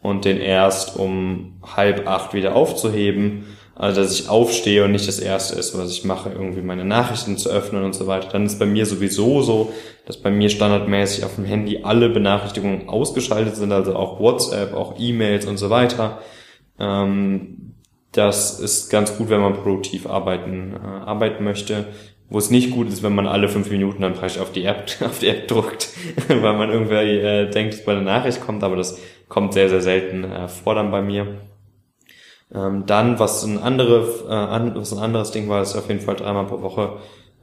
[0.00, 3.44] und den erst um halb acht wieder aufzuheben.
[3.74, 7.36] Also dass ich aufstehe und nicht das Erste ist, was ich mache, irgendwie meine Nachrichten
[7.36, 8.28] zu öffnen und so weiter.
[8.32, 9.72] Dann ist bei mir sowieso so,
[10.06, 14.94] dass bei mir standardmäßig auf dem Handy alle Benachrichtigungen ausgeschaltet sind, also auch WhatsApp, auch
[14.98, 16.20] E-Mails und so weiter.
[16.78, 17.74] Ähm,
[18.12, 21.86] das ist ganz gut, wenn man produktiv arbeiten, äh, arbeiten möchte.
[22.30, 24.86] Wo es nicht gut ist, wenn man alle fünf Minuten dann praktisch auf die App,
[25.04, 25.90] auf die App drückt,
[26.28, 29.82] weil man irgendwie äh, denkt, dass bei der Nachricht kommt, aber das kommt sehr, sehr
[29.82, 31.26] selten äh, vor dann bei mir.
[32.52, 36.00] Ähm, dann, was ein, andere, äh, an, was ein anderes Ding war, ist auf jeden
[36.00, 36.98] Fall dreimal pro Woche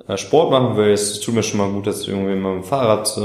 [0.08, 0.92] äh, Sport machen will.
[0.92, 3.18] Es tut mir schon mal gut, dass ich irgendwie mit dem Fahrrad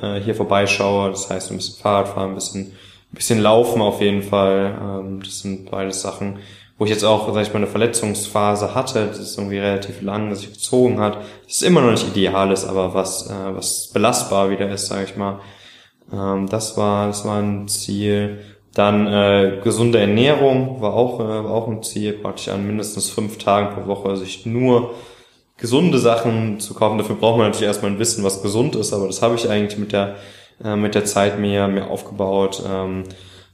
[0.00, 1.10] äh, hier vorbeischaue.
[1.10, 4.78] Das heißt, ein bisschen Fahrrad fahren, ein bisschen, ein bisschen laufen auf jeden Fall.
[4.80, 6.38] Ähm, das sind beides Sachen,
[6.78, 10.28] wo ich jetzt auch, sag ich mal, eine Verletzungsphase hatte, das ist irgendwie relativ lang,
[10.28, 13.90] dass sich gezogen hat, das ist immer noch nicht ideal ist, aber was, äh, was
[13.92, 15.40] belastbar wieder ist, sage ich mal.
[16.12, 18.40] Ähm, das war, das war ein Ziel.
[18.74, 23.38] Dann äh, gesunde Ernährung war auch, äh, war auch ein Ziel, praktisch an mindestens fünf
[23.38, 24.94] Tagen pro Woche sich nur
[25.56, 26.98] gesunde Sachen zu kaufen.
[26.98, 29.78] Dafür braucht man natürlich erstmal ein Wissen, was gesund ist, aber das habe ich eigentlich
[29.78, 30.16] mit der,
[30.62, 32.62] äh, mit der Zeit mir, mir aufgebaut.
[32.68, 33.04] Ähm,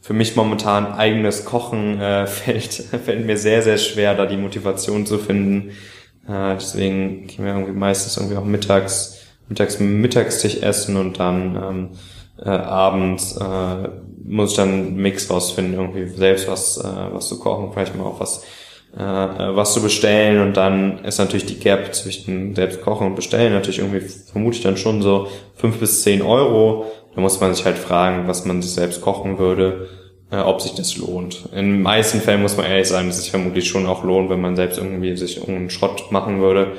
[0.02, 5.06] für mich momentan eigenes Kochen äh, fällt, fällt mir sehr, sehr schwer, da die Motivation
[5.06, 5.70] zu finden.
[6.28, 11.88] Äh, deswegen gehen wir irgendwie meistens irgendwie auch mittags, mittags Mittagstisch essen und dann ähm,
[12.44, 13.88] äh, abends äh,
[14.24, 18.04] muss ich dann einen Mix rausfinden, irgendwie selbst was, äh, was zu kochen, vielleicht mal
[18.04, 18.44] auch was
[18.96, 23.52] äh, was zu bestellen und dann ist natürlich die Gap zwischen selbst kochen und bestellen
[23.52, 27.64] natürlich irgendwie vermute ich dann schon so fünf bis zehn Euro da muss man sich
[27.64, 29.88] halt fragen, was man sich selbst kochen würde,
[30.30, 31.48] äh, ob sich das lohnt.
[31.52, 34.30] In den meisten Fällen muss man ehrlich sagen, dass es sich vermutlich schon auch lohnt,
[34.30, 36.72] wenn man selbst irgendwie sich irgendeinen Schrott machen würde,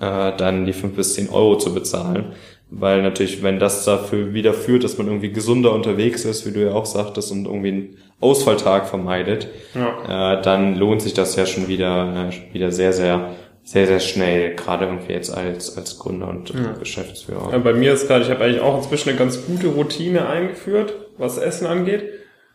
[0.00, 2.32] äh, dann die fünf bis zehn Euro zu bezahlen.
[2.68, 6.64] Weil natürlich, wenn das dafür wieder führt, dass man irgendwie gesunder unterwegs ist, wie du
[6.64, 10.34] ja auch sagtest, und irgendwie einen Ausfalltag vermeidet, ja.
[10.34, 13.30] äh, dann lohnt sich das ja schon wieder, äh, wieder sehr, sehr
[13.66, 16.74] sehr, sehr schnell, gerade irgendwie jetzt als, als Gründer und ja.
[16.78, 17.50] Geschäftsführer.
[17.50, 20.94] Ja, bei mir ist gerade, ich habe eigentlich auch inzwischen eine ganz gute Routine eingeführt,
[21.18, 22.04] was Essen angeht.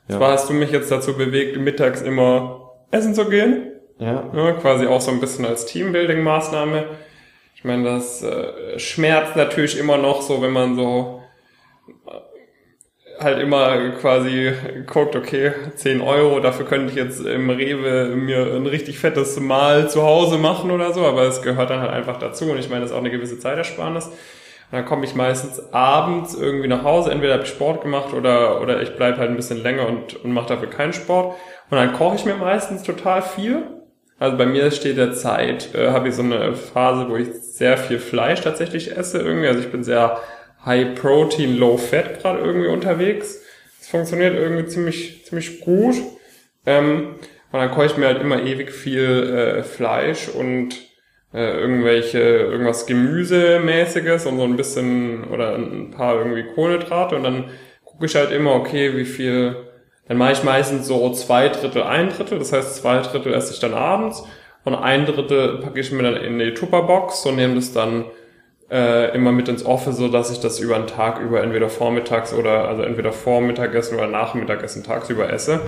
[0.08, 0.18] Ja.
[0.18, 3.74] Zwar hast du mich jetzt dazu bewegt, mittags immer essen zu gehen.
[4.00, 4.32] Ja.
[4.34, 4.52] ja.
[4.54, 6.86] Quasi auch so ein bisschen als Teambuilding-Maßnahme.
[7.56, 11.22] Ich meine, das äh, schmerzt natürlich immer noch so, wenn man so
[13.24, 14.52] halt immer quasi
[14.86, 19.90] guckt, okay, 10 Euro, dafür könnte ich jetzt im Rewe mir ein richtig fettes Mahl
[19.90, 22.82] zu Hause machen oder so, aber es gehört dann halt einfach dazu und ich meine,
[22.82, 24.08] das ist auch eine gewisse Zeitersparnis.
[24.08, 28.62] Und dann komme ich meistens abends irgendwie nach Hause, entweder habe ich Sport gemacht oder,
[28.62, 31.36] oder ich bleibe halt ein bisschen länger und, und mache dafür keinen Sport.
[31.70, 33.64] Und dann koche ich mir meistens total viel
[34.22, 37.76] also bei mir steht der Zeit, äh, habe ich so eine Phase, wo ich sehr
[37.76, 39.48] viel Fleisch tatsächlich esse irgendwie.
[39.48, 40.20] Also ich bin sehr
[40.66, 43.42] High Protein, Low Fat gerade irgendwie unterwegs.
[43.80, 45.96] Es funktioniert irgendwie ziemlich, ziemlich gut.
[46.66, 47.16] Ähm,
[47.52, 50.76] und dann koche ich mir halt immer ewig viel äh, Fleisch und
[51.34, 57.46] äh, irgendwelche, irgendwas Gemüsemäßiges und so ein bisschen oder ein paar irgendwie Kohlenhydrate und dann
[57.84, 59.56] gucke ich halt immer, okay, wie viel
[60.12, 62.38] dann mache ich meistens so zwei Drittel, ein Drittel.
[62.38, 64.24] Das heißt, zwei Drittel esse ich dann abends
[64.66, 68.04] und ein Drittel packe ich mir dann in die Tupperbox und nehme das dann
[68.72, 72.34] äh, immer mit ins Office, so dass ich das über einen Tag über entweder vormittags
[72.34, 75.60] oder also entweder Vormittagessen oder Nachmittagessen tagsüber esse.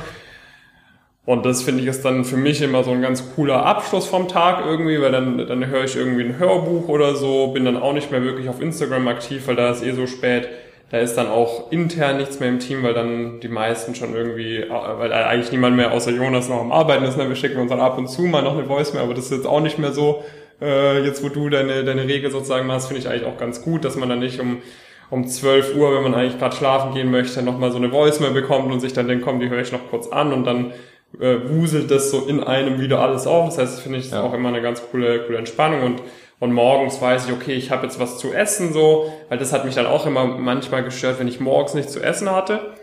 [1.26, 4.28] Und das finde ich ist dann für mich immer so ein ganz cooler Abschluss vom
[4.28, 7.94] Tag irgendwie, weil dann, dann höre ich irgendwie ein Hörbuch oder so, bin dann auch
[7.94, 10.50] nicht mehr wirklich auf Instagram aktiv, weil da ist eh so spät.
[10.92, 14.64] Da ist dann auch intern nichts mehr im Team, weil dann die meisten schon irgendwie,
[14.70, 17.18] weil eigentlich niemand mehr außer Jonas noch am Arbeiten ist.
[17.18, 17.28] Ne?
[17.28, 19.32] Wir schicken uns dann ab und zu mal noch eine Voice mehr, aber das ist
[19.32, 20.24] jetzt auch nicht mehr so.
[20.64, 23.84] Äh, jetzt, wo du deine, deine Regel sozusagen machst, finde ich eigentlich auch ganz gut,
[23.84, 24.62] dass man dann nicht um
[25.10, 28.32] um 12 Uhr, wenn man eigentlich gerade schlafen gehen möchte, nochmal so eine Voice mehr
[28.32, 30.72] bekommt und sich dann denkt, komm, die höre ich noch kurz an und dann
[31.20, 33.46] äh, wuselt das so in einem wieder alles auf.
[33.46, 34.24] Das heißt, finde ich ja.
[34.24, 36.02] auch immer eine ganz coole, coole Entspannung und
[36.40, 39.64] und morgens weiß ich, okay, ich habe jetzt was zu essen so, weil das hat
[39.64, 42.74] mich dann auch immer manchmal gestört, wenn ich morgens nichts zu essen hatte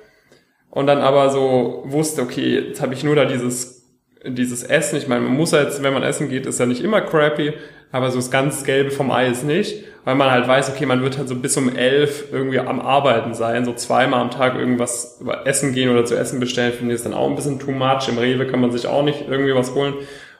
[0.70, 3.79] und dann aber so wusste, okay, jetzt habe ich nur da dieses
[4.24, 4.96] dieses Essen.
[4.96, 7.54] Ich meine, man muss ja jetzt, wenn man essen geht, ist ja nicht immer crappy,
[7.92, 11.02] aber so das ganz Gelbe vom Ei ist nicht, weil man halt weiß, okay, man
[11.02, 15.20] wird halt so bis um elf irgendwie am Arbeiten sein, so zweimal am Tag irgendwas
[15.44, 18.08] essen gehen oder zu essen bestellen, finde ich ist dann auch ein bisschen too much.
[18.08, 19.94] Im Rewe kann man sich auch nicht irgendwie was holen.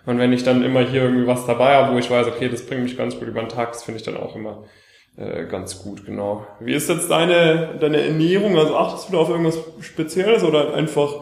[0.06, 2.64] Und wenn ich dann immer hier irgendwie was dabei habe, wo ich weiß, okay, das
[2.64, 4.64] bringt mich ganz gut über den Tag, das finde ich dann auch immer
[5.16, 6.46] äh, ganz gut, genau.
[6.60, 8.58] Wie ist jetzt deine, deine Ernährung?
[8.58, 11.16] Also achtest du da auf irgendwas Spezielles oder einfach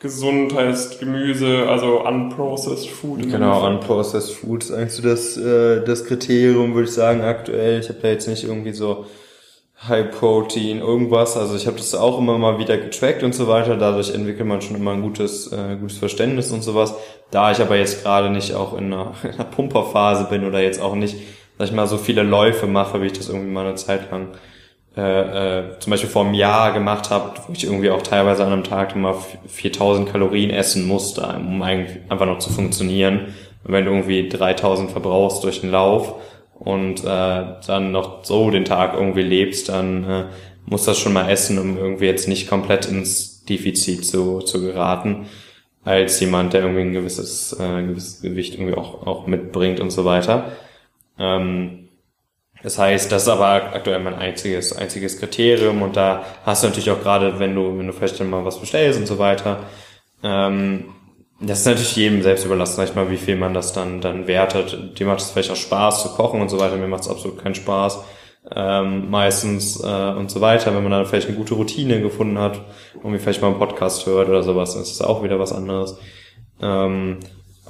[0.00, 3.30] gesund heißt Gemüse, also unprocessed food?
[3.30, 7.78] Genau, unprocessed food ist eigentlich so das, äh, das Kriterium, würde ich sagen, aktuell.
[7.80, 9.04] Ich habe da jetzt nicht irgendwie so
[9.86, 11.36] High Protein, irgendwas.
[11.36, 13.76] Also ich habe das auch immer mal wieder getrackt und so weiter.
[13.76, 16.94] Dadurch entwickelt man schon immer ein gutes, äh, gutes Verständnis und sowas.
[17.30, 20.80] Da ich aber jetzt gerade nicht auch in einer, in einer Pumperphase bin oder jetzt
[20.80, 21.16] auch nicht,
[21.58, 24.28] sag ich mal, so viele Läufe mache, wie ich das irgendwie mal eine Zeit lang
[25.00, 28.52] äh, äh, zum Beispiel vor einem Jahr gemacht habe, wo ich irgendwie auch teilweise an
[28.52, 29.14] einem Tag immer
[29.46, 33.34] 4000 Kalorien essen musste, um eigentlich einfach noch zu funktionieren.
[33.64, 36.14] Und wenn du irgendwie 3000 verbrauchst durch den Lauf,
[36.60, 40.24] und äh, dann noch so den Tag irgendwie lebst, dann äh,
[40.66, 45.26] muss das schon mal essen, um irgendwie jetzt nicht komplett ins Defizit zu, zu geraten,
[45.84, 50.04] als jemand, der irgendwie ein gewisses, äh, gewisses Gewicht irgendwie auch, auch mitbringt und so
[50.04, 50.52] weiter.
[51.18, 51.79] Ähm,
[52.62, 56.90] das heißt, das ist aber aktuell mein einziges, einziges Kriterium und da hast du natürlich
[56.90, 59.60] auch gerade, wenn du, wenn du vielleicht mal was bestellst und so weiter,
[60.22, 60.84] ähm,
[61.40, 64.26] das ist natürlich jedem selbst überlassen, sag ich mal, wie viel man das dann, dann
[64.26, 64.98] wertet.
[64.98, 66.76] Dem macht es vielleicht auch Spaß zu kochen und so weiter.
[66.76, 68.04] Mir macht es absolut keinen Spaß.
[68.54, 70.74] Ähm, meistens äh, und so weiter.
[70.74, 72.60] Wenn man dann vielleicht eine gute Routine gefunden hat
[73.02, 75.52] und wie vielleicht mal einen Podcast hört oder sowas, dann ist das auch wieder was
[75.52, 75.98] anderes.
[76.60, 77.20] Ähm,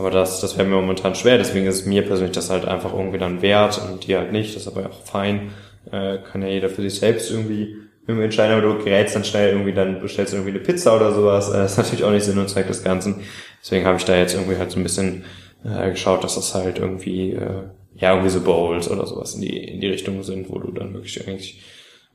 [0.01, 2.95] aber das, das wäre mir momentan schwer, deswegen ist es mir persönlich das halt einfach
[2.95, 4.57] irgendwie dann wert und dir halt nicht.
[4.57, 5.51] Das ist aber auch fein.
[5.93, 9.51] Äh, kann ja jeder für sich selbst irgendwie irgendwie entscheiden, aber du gerätst dann schnell
[9.51, 11.51] irgendwie, dann bestellst du irgendwie eine Pizza oder sowas.
[11.51, 13.17] Äh, das ist natürlich auch nicht Sinn und Zweck des Ganzen.
[13.63, 15.25] Deswegen habe ich da jetzt irgendwie halt so ein bisschen
[15.65, 17.65] äh, geschaut, dass das halt irgendwie, äh,
[17.97, 20.95] ja, irgendwie so Bowls oder sowas in die, in die Richtung sind, wo du dann
[20.95, 21.63] wirklich eigentlich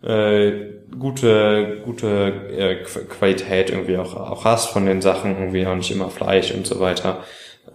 [0.02, 0.52] äh,
[1.00, 6.10] gute, gute äh, Qualität irgendwie auch, auch hast von den Sachen, irgendwie auch nicht immer
[6.10, 7.24] Fleisch und so weiter.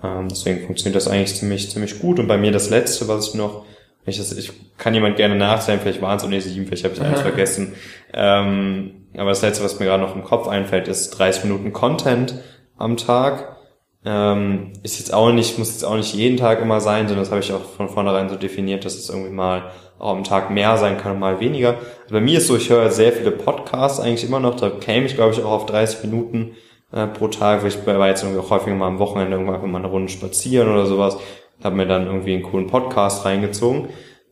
[0.03, 2.19] Ähm, deswegen funktioniert das eigentlich ziemlich, ziemlich gut.
[2.19, 3.65] Und bei mir das letzte, was ich noch
[4.07, 6.95] ich, das, ich kann jemand gerne nachzählen, vielleicht waren es auch nicht sieben, vielleicht habe
[6.95, 7.75] ich eins vergessen.
[8.13, 12.35] Ähm, aber das letzte, was mir gerade noch im Kopf einfällt, ist 30 Minuten Content
[12.77, 13.57] am Tag.
[14.05, 17.31] Ähm, ist jetzt auch nicht, muss jetzt auch nicht jeden Tag immer sein, sondern das
[17.31, 20.79] habe ich auch von vornherein so definiert, dass es irgendwie mal auch am Tag mehr
[20.79, 21.75] sein kann und mal weniger.
[22.03, 25.05] Also bei mir ist so, ich höre sehr viele Podcasts eigentlich immer noch, da käme
[25.05, 26.53] ich glaube ich auch auf 30 Minuten
[26.93, 29.79] äh, pro Tag, weil ich war jetzt irgendwie auch häufiger mal am Wochenende irgendwann mal
[29.79, 31.17] eine Runde spazieren oder sowas
[31.63, 33.89] habe mir dann irgendwie einen coolen Podcast reingezogen.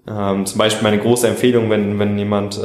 [0.09, 2.63] Ähm, zum Beispiel meine große Empfehlung, wenn, wenn jemand, äh,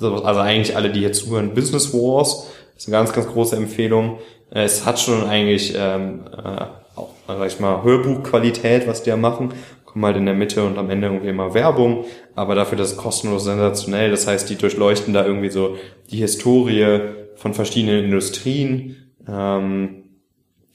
[0.00, 4.18] also eigentlich alle, die hier zuhören, Business Wars, ist eine ganz, ganz große Empfehlung.
[4.50, 9.16] Äh, es hat schon eigentlich ähm, äh, auch, sag ich mal, Hörbuchqualität, was die da
[9.16, 9.54] machen.
[9.86, 12.04] kommen halt in der Mitte und am Ende irgendwie immer Werbung,
[12.34, 14.10] aber dafür das ist kostenlos sensationell.
[14.10, 15.76] Das heißt, die durchleuchten da irgendwie so
[16.10, 17.00] die Historie
[17.36, 19.07] von verschiedenen Industrien.
[19.28, 20.04] Ähm,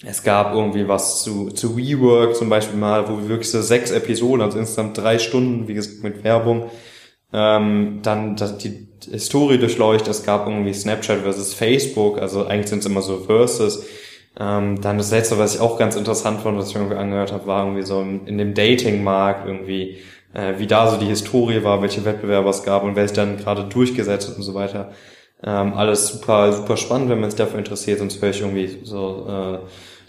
[0.05, 3.89] es gab irgendwie was zu, zu WeWork zum Beispiel mal, wo wir wirklich so sechs
[3.91, 6.69] Episoden, also insgesamt drei Stunden, wie gesagt, mit Werbung,
[7.31, 10.09] ähm, dann das, die Historie durchleuchtet.
[10.09, 13.85] Es gab irgendwie Snapchat versus Facebook, also eigentlich sind es immer so Versus.
[14.39, 17.47] Ähm, dann das letzte, was ich auch ganz interessant fand, was ich irgendwie angehört habe,
[17.47, 19.99] war irgendwie so in dem Dating-Markt irgendwie,
[20.33, 23.37] äh, wie da so die Historie war, welche Wettbewerber es gab und wer sich dann
[23.37, 24.91] gerade durchgesetzt hat und so weiter.
[25.45, 29.27] Ähm, alles super, super spannend, wenn man sich dafür interessiert, sonst höre ich irgendwie so
[29.27, 29.57] äh,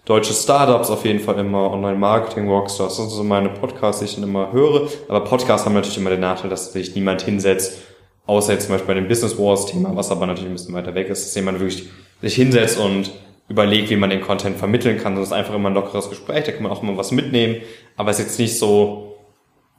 [0.05, 4.15] deutsche Startups auf jeden Fall immer, Online-Marketing, Rockstars, das sind so meine Podcasts, die ich
[4.15, 4.89] dann immer höre.
[5.09, 7.79] Aber Podcasts haben natürlich immer den Nachteil, dass sich niemand hinsetzt,
[8.27, 10.95] außer jetzt zum Beispiel bei dem Business Wars Thema, was aber natürlich ein bisschen weiter
[10.95, 11.89] weg ist, dass jemand wirklich
[12.23, 13.11] sich hinsetzt und
[13.49, 15.17] überlegt, wie man den Content vermitteln kann.
[15.17, 17.57] Das ist einfach immer ein lockeres Gespräch, da kann man auch immer was mitnehmen,
[17.97, 19.17] aber es ist jetzt nicht so,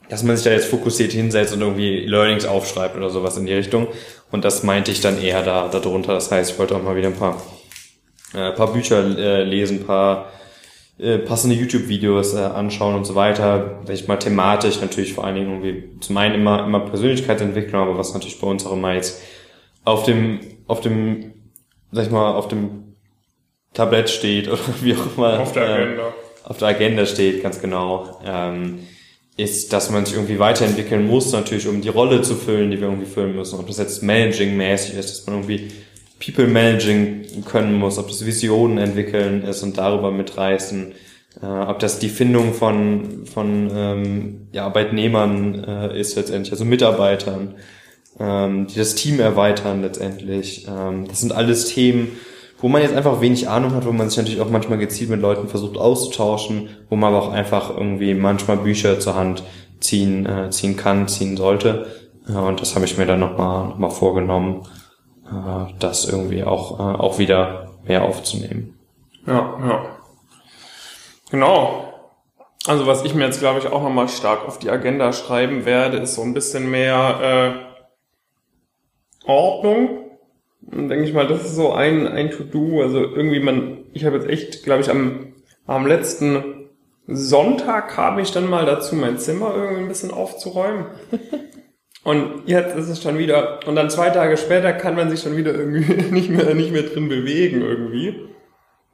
[0.10, 3.54] dass man sich da jetzt fokussiert hinsetzt und irgendwie Learnings aufschreibt oder sowas in die
[3.54, 3.88] Richtung.
[4.32, 6.14] Und das meinte ich dann eher da darunter.
[6.14, 7.42] Das heißt, ich wollte auch mal wieder ein paar,
[8.34, 10.32] äh, paar Bücher äh, lesen, paar
[10.98, 13.82] äh, passende YouTube-Videos äh, anschauen und so weiter.
[13.86, 18.14] Welche mal thematisch natürlich vor allen Dingen irgendwie zum einen immer, immer Persönlichkeitsentwicklung, aber was
[18.14, 19.22] natürlich bei uns auch immer jetzt
[19.84, 21.34] auf dem, auf dem,
[21.92, 22.96] sag ich mal, auf dem
[23.74, 25.40] Tablett steht oder wie auch immer.
[25.42, 26.08] Auf der äh, Agenda.
[26.08, 26.12] Äh,
[26.50, 28.20] auf der Agenda steht, ganz genau.
[28.24, 28.88] Ähm,
[29.38, 32.88] ist, dass man sich irgendwie weiterentwickeln muss, natürlich, um die Rolle zu füllen, die wir
[32.88, 33.60] irgendwie füllen müssen.
[33.60, 35.72] Ob das jetzt Managing-mäßig ist, dass man irgendwie
[36.24, 40.94] People Managing können muss, ob das Visionen entwickeln ist und darüber mitreißen,
[41.42, 47.56] äh, ob das die Findung von, von ähm, ja, Arbeitnehmern äh, ist letztendlich, also Mitarbeitern,
[48.20, 50.66] ähm, die das Team erweitern letztendlich.
[50.70, 52.18] Ähm, das sind alles Themen,
[52.60, 55.22] wo man jetzt einfach wenig Ahnung hat, wo man sich natürlich auch manchmal gezielt mit
[55.22, 59.44] Leuten versucht auszutauschen, wo man aber auch einfach irgendwie manchmal Bücher zur Hand
[59.80, 61.88] ziehen, äh, ziehen kann, ziehen sollte.
[62.28, 64.64] Äh, und das habe ich mir dann nochmal noch mal vorgenommen,
[65.26, 68.78] äh, das irgendwie auch, äh, auch wieder mehr aufzunehmen.
[69.28, 69.86] Ja, ja.
[71.32, 71.94] Genau.
[72.68, 75.98] Also was ich mir jetzt, glaube ich, auch nochmal stark auf die Agenda schreiben werde,
[75.98, 77.60] ist so ein bisschen mehr
[79.26, 80.05] äh, Ordnung
[80.72, 82.82] denke ich mal, das ist so ein, ein To-Do.
[82.82, 85.34] Also irgendwie man, ich habe jetzt echt, glaube ich, am,
[85.66, 86.70] am letzten
[87.08, 90.86] Sonntag kam ich dann mal dazu, mein Zimmer irgendwie ein bisschen aufzuräumen.
[92.04, 95.38] Und jetzt ist es schon wieder, und dann zwei Tage später kann man sich schon
[95.38, 98.30] wieder irgendwie nicht mehr, nicht mehr drin bewegen irgendwie.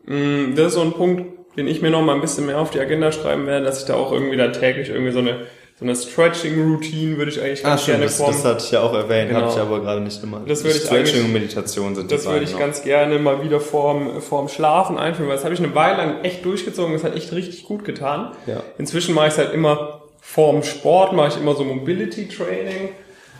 [0.06, 2.70] Mm, das ist so ein Punkt, den ich mir noch mal ein bisschen mehr auf
[2.70, 5.42] die Agenda schreiben werde, dass ich da auch irgendwie da täglich irgendwie so eine
[5.82, 8.34] so eine Stretching-Routine würde ich eigentlich ganz ah, gerne das, formen.
[8.36, 9.42] Das hatte ich ja auch erwähnt, genau.
[9.42, 10.44] habe ich aber gerade nicht gemacht.
[10.46, 12.60] Das würde ich Stretching und Meditation sind Das würde ich noch.
[12.60, 16.22] ganz gerne mal wieder vorm, vorm Schlafen einführen, weil das habe ich eine Weile lang
[16.22, 18.34] echt durchgezogen, das hat echt richtig gut getan.
[18.46, 18.62] Ja.
[18.78, 22.90] Inzwischen mache ich es halt immer vorm Sport, mache ich immer so Mobility-Training.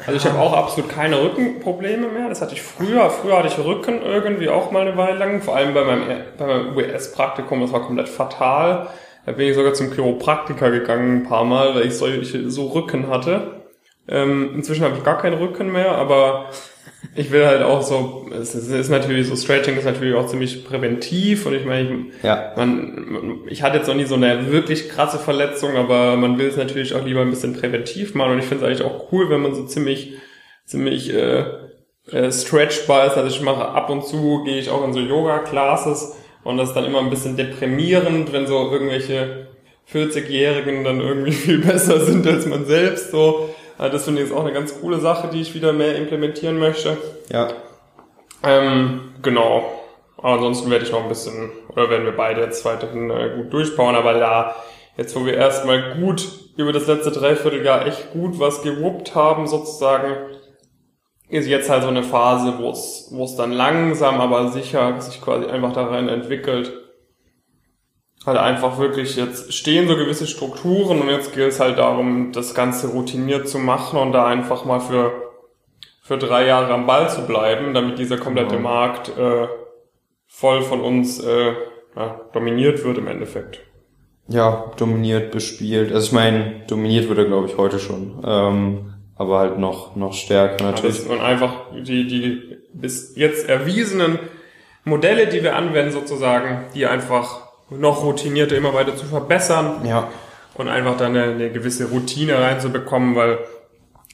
[0.08, 2.28] Also ich habe auch absolut keine Rückenprobleme mehr.
[2.28, 3.08] Das hatte ich früher.
[3.12, 5.44] Früher hatte ich Rücken irgendwie auch mal eine Weile lang.
[5.44, 6.02] Vor allem bei meinem,
[6.40, 8.88] bei meinem US-Praktikum, das war komplett fatal.
[9.26, 13.08] Da bin ich sogar zum Chiropraktiker gegangen ein paar Mal, weil ich solche, so Rücken
[13.08, 13.62] hatte.
[14.08, 16.50] Ähm, inzwischen habe ich gar keinen Rücken mehr, aber
[17.16, 21.46] ich will halt auch so, es ist natürlich so, Stretching ist natürlich auch ziemlich präventiv
[21.46, 22.54] und ich meine, ich, ja.
[22.56, 26.58] man, ich hatte jetzt noch nie so eine wirklich krasse Verletzung, aber man will es
[26.58, 29.42] natürlich auch lieber ein bisschen präventiv machen und ich finde es eigentlich auch cool, wenn
[29.42, 30.14] man so ziemlich,
[30.66, 31.46] ziemlich äh,
[32.12, 33.18] äh, stretchbar ist.
[33.18, 36.76] Also ich mache ab und zu, gehe ich auch in so Yoga-Classes und das ist
[36.76, 39.48] dann immer ein bisschen deprimierend, wenn so irgendwelche
[39.92, 43.12] 40-Jährigen dann irgendwie viel besser sind als man selbst.
[43.12, 45.96] So, also das finde ich jetzt auch eine ganz coole Sache, die ich wieder mehr
[45.96, 46.98] implementieren möchte.
[47.32, 47.50] Ja.
[48.44, 49.72] Ähm, genau.
[50.18, 53.52] Aber ansonsten werde ich noch ein bisschen, oder werden wir beide jetzt weiterhin äh, gut
[53.52, 54.56] durchbauen, aber da,
[54.98, 56.28] jetzt wo wir erstmal gut
[56.58, 60.16] über das letzte Dreivierteljahr echt gut was gewuppt haben, sozusagen,
[61.32, 65.22] ist jetzt halt so eine Phase, wo es, wo es dann langsam, aber sicher sich
[65.22, 66.74] quasi einfach darin entwickelt.
[68.26, 72.54] Halt einfach wirklich, jetzt stehen so gewisse Strukturen und jetzt gilt es halt darum, das
[72.54, 75.14] Ganze routiniert zu machen und da einfach mal für,
[76.04, 78.70] für drei Jahre am Ball zu bleiben, damit dieser komplette genau.
[78.70, 79.48] Markt äh,
[80.28, 81.54] voll von uns äh,
[81.96, 83.62] ja, dominiert wird im Endeffekt.
[84.28, 85.92] Ja, dominiert, bespielt.
[85.94, 88.22] Also ich meine, dominiert wird er, glaube ich, heute schon.
[88.24, 91.08] Ähm, aber halt noch, noch stärker natürlich.
[91.08, 94.20] und einfach die, die bis jetzt erwiesenen
[94.84, 99.86] Modelle, die wir anwenden sozusagen, die einfach noch routinierter immer weiter zu verbessern.
[99.86, 100.10] Ja.
[100.56, 103.40] Und einfach dann eine, eine gewisse Routine reinzubekommen, weil,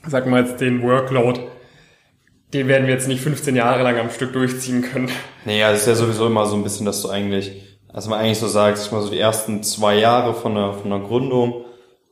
[0.05, 1.41] sag mal jetzt den Workload,
[2.53, 5.09] den werden wir jetzt nicht 15 Jahre lang am Stück durchziehen können.
[5.45, 8.39] Naja, es ist ja sowieso immer so ein bisschen, dass du eigentlich, also man eigentlich
[8.39, 11.65] so sagt, ich mal so die ersten zwei Jahre von der, von der Gründung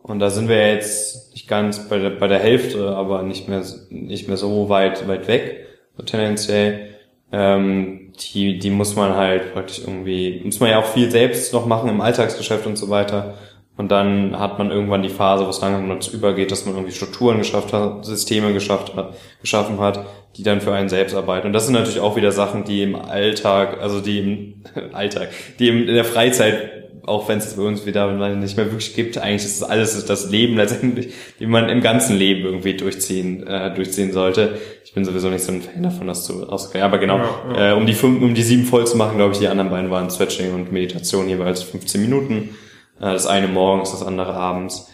[0.08, 3.64] Und da sind wir jetzt nicht ganz bei der, bei der Hälfte, aber nicht mehr,
[3.90, 5.66] nicht mehr so weit, weit weg,
[5.98, 6.90] so tendenziell.
[7.32, 11.66] Ähm, die, die muss man halt praktisch irgendwie, muss man ja auch viel selbst noch
[11.66, 13.34] machen im Alltagsgeschäft und so weiter.
[13.78, 16.94] Und dann hat man irgendwann die Phase, wo es langsam dazu übergeht, dass man irgendwie
[16.94, 20.06] Strukturen geschafft hat, Systeme geschafft hat, geschaffen hat,
[20.38, 21.48] die dann für einen selbst arbeiten.
[21.48, 25.70] Und das sind natürlich auch wieder Sachen, die im Alltag, also die im Alltag, die
[25.70, 29.62] in der Freizeit, auch wenn es bei uns wieder nicht mehr wirklich gibt, eigentlich ist
[29.62, 34.60] das alles das Leben letztendlich, die man im ganzen Leben irgendwie durchziehen, äh, durchziehen sollte.
[34.84, 36.84] Ich bin sowieso nicht so ein Fan davon, das zu ausgehen.
[36.84, 37.72] Aber genau, ja, ja.
[37.72, 39.92] Äh, um die fünf, um die sieben voll zu machen, glaube ich, die anderen beiden
[39.92, 42.56] waren Stretching und Meditation jeweils 15 Minuten.
[43.00, 44.90] Äh, das eine morgens, das andere abends.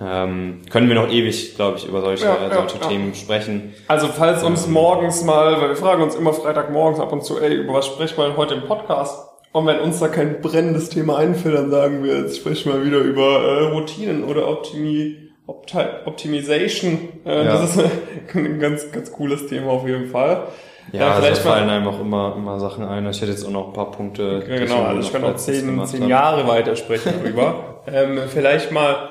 [0.00, 3.14] Ähm, können wir noch ewig, glaube ich, über solche, ja, solche ja, Themen ja.
[3.14, 3.74] sprechen.
[3.86, 7.38] Also falls uns ähm, morgens mal, weil wir fragen uns immer Freitagmorgens ab und zu,
[7.38, 9.33] ey, über was sprechen wir heute im Podcast?
[9.54, 12.98] Und wenn uns da kein brennendes Thema einfällt, dann sagen wir, jetzt sprechen wir wieder
[12.98, 16.98] über äh, Routinen oder Optimi, Opti Optimization.
[17.24, 17.84] Äh, Das ist
[18.34, 20.48] ein ganz, ganz cooles Thema auf jeden Fall.
[20.90, 23.08] Ja, ja vielleicht also fallen einem auch immer, immer Sachen ein.
[23.08, 24.42] Ich hätte jetzt auch noch ein paar Punkte.
[24.44, 27.82] Ja, genau, also ich kann noch zehn, zehn Jahre weitersprechen darüber.
[27.86, 29.08] ähm, vielleicht mal,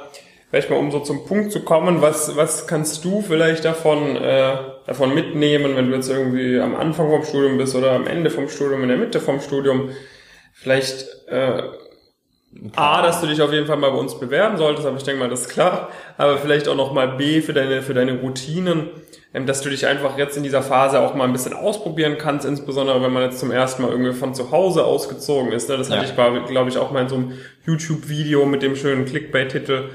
[0.49, 4.57] vielleicht mal um so zum Punkt zu kommen, was, was kannst du vielleicht davon, äh,
[4.87, 8.49] davon mitnehmen, wenn du jetzt irgendwie am Anfang vom Studium bist oder am Ende vom
[8.49, 9.91] Studium, in der Mitte vom Studium?
[10.53, 11.63] Vielleicht, äh,
[12.75, 15.19] A, dass du dich auf jeden Fall mal bei uns bewerben solltest, aber ich denke
[15.19, 15.89] mal, das ist klar.
[16.17, 18.89] Aber vielleicht auch noch mal B für deine, für deine Routinen
[19.33, 22.45] ähm, dass du dich einfach jetzt in dieser Phase auch mal ein bisschen ausprobieren kannst,
[22.45, 25.69] insbesondere wenn man jetzt zum ersten Mal irgendwie von zu Hause ausgezogen ist.
[25.69, 25.77] Ne?
[25.77, 25.95] Das ja.
[25.95, 27.33] hatte ich, glaube ich, auch mal in so einem
[27.65, 29.89] YouTube-Video mit dem schönen Clickbait-Titel,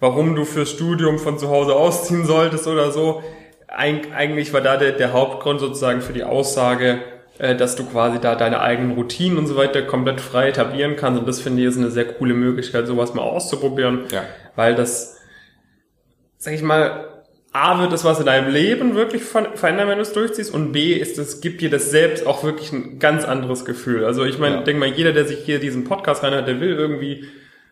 [0.00, 3.22] warum du fürs Studium von zu Hause ausziehen solltest oder so.
[3.68, 7.00] Eig eigentlich war da der, der Hauptgrund sozusagen für die Aussage,
[7.40, 11.20] äh, dass du quasi da deine eigenen Routinen und so weiter komplett frei etablieren kannst.
[11.20, 14.24] Und das finde ich ist eine sehr coole Möglichkeit, sowas mal auszuprobieren, ja.
[14.56, 15.18] weil das,
[16.36, 17.06] sag ich mal,
[17.52, 20.92] A, wird es was in deinem Leben wirklich verändern, wenn du es durchziehst und B,
[20.92, 24.04] ist es, gibt dir das selbst auch wirklich ein ganz anderes Gefühl.
[24.04, 24.62] Also ich meine, ja.
[24.62, 27.24] denk mal, jeder, der sich hier diesen Podcast reinhört, der will irgendwie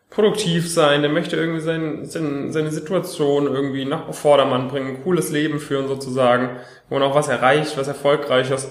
[0.09, 5.31] produktiv sein, der möchte irgendwie sein, sein, seine Situation irgendwie nach Vordermann bringen, ein cooles
[5.31, 6.57] Leben führen sozusagen,
[6.89, 8.71] wo man auch was erreicht, was Erfolgreiches.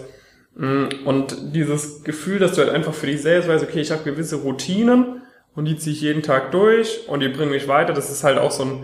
[0.58, 4.04] Mm, und dieses Gefühl, dass du halt einfach für dich selbst weißt, okay, ich habe
[4.04, 5.22] gewisse Routinen
[5.56, 8.38] und die ziehe ich jeden Tag durch und die bringen mich weiter, das ist halt
[8.38, 8.84] auch so ein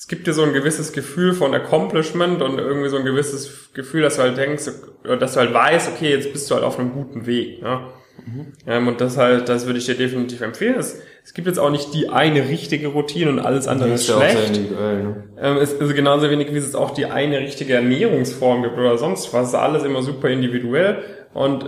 [0.00, 4.00] es gibt dir so ein gewisses Gefühl von Accomplishment und irgendwie so ein gewisses Gefühl,
[4.00, 4.64] dass du halt denkst,
[5.04, 7.60] dass du halt weißt, okay, jetzt bist du halt auf einem guten Weg.
[7.60, 7.86] Ne?
[8.24, 8.52] Mhm.
[8.66, 10.76] Ähm, und das halt, das würde ich dir definitiv empfehlen.
[10.78, 14.70] Es, es gibt jetzt auch nicht die eine richtige Routine und alles andere ist schlecht.
[14.70, 15.24] Ne?
[15.38, 19.32] Ähm, es ist genauso wenig, wie es auch die eine richtige Ernährungsform gibt oder sonst
[19.32, 19.54] was.
[19.54, 20.98] Alles immer super individuell
[21.34, 21.64] und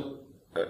[0.55, 0.61] äh,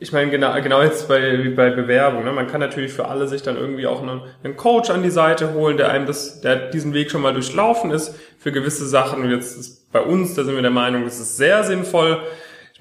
[0.00, 2.24] ich meine, genau, genau jetzt bei, wie bei Bewerbung.
[2.24, 2.32] Ne?
[2.32, 5.54] Man kann natürlich für alle sich dann irgendwie auch einen, einen, Coach an die Seite
[5.54, 9.22] holen, der einem das, der diesen Weg schon mal durchlaufen ist für gewisse Sachen.
[9.22, 12.18] Und jetzt ist bei uns, da sind wir der Meinung, das ist sehr sinnvoll.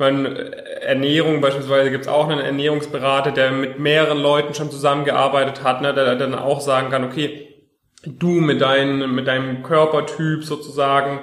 [0.04, 5.82] Meine, Ernährung beispielsweise gibt es auch einen Ernährungsberater, der mit mehreren Leuten schon zusammengearbeitet hat,
[5.82, 5.93] ne?
[5.93, 7.47] der dann auch sagen kann, okay,
[8.06, 11.20] du mit, dein, mit deinem Körpertyp sozusagen,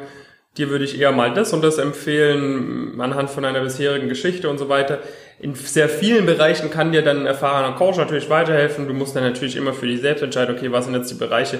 [0.56, 4.58] dir würde ich eher mal das und das empfehlen, anhand von einer bisherigen Geschichte und
[4.58, 5.00] so weiter
[5.40, 8.86] in sehr vielen Bereichen kann dir dann ein erfahrener Coach natürlich weiterhelfen.
[8.86, 11.58] Du musst dann natürlich immer für dich selbst entscheiden, okay, was sind jetzt die Bereiche,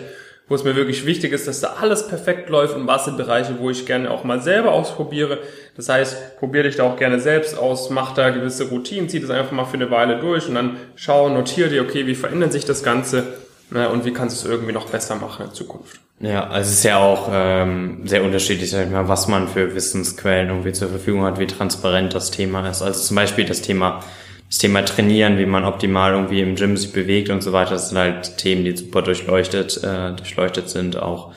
[0.50, 3.54] wo es mir wirklich wichtig ist, dass da alles perfekt läuft und was sind Bereiche,
[3.60, 5.38] wo ich gerne auch mal selber ausprobiere.
[5.76, 9.30] Das heißt, probier dich da auch gerne selbst aus, mach da gewisse Routinen, zieh das
[9.30, 12.64] einfach mal für eine Weile durch und dann schau, notiere dir, okay, wie verändert sich
[12.64, 13.22] das Ganze
[13.70, 16.00] ne, und wie kannst du es irgendwie noch besser machen in Zukunft.
[16.18, 19.76] Ja, also es ist ja auch ähm, sehr unterschiedlich, sag ich mal, was man für
[19.76, 22.82] Wissensquellen irgendwie zur Verfügung hat, wie transparent das Thema ist.
[22.82, 24.02] Also zum Beispiel das Thema,
[24.50, 27.70] das Thema Trainieren, wie man optimal irgendwie im Gym sich bewegt und so weiter.
[27.70, 31.32] Das sind halt Themen, die super durchleuchtet, äh, durchleuchtet sind, auch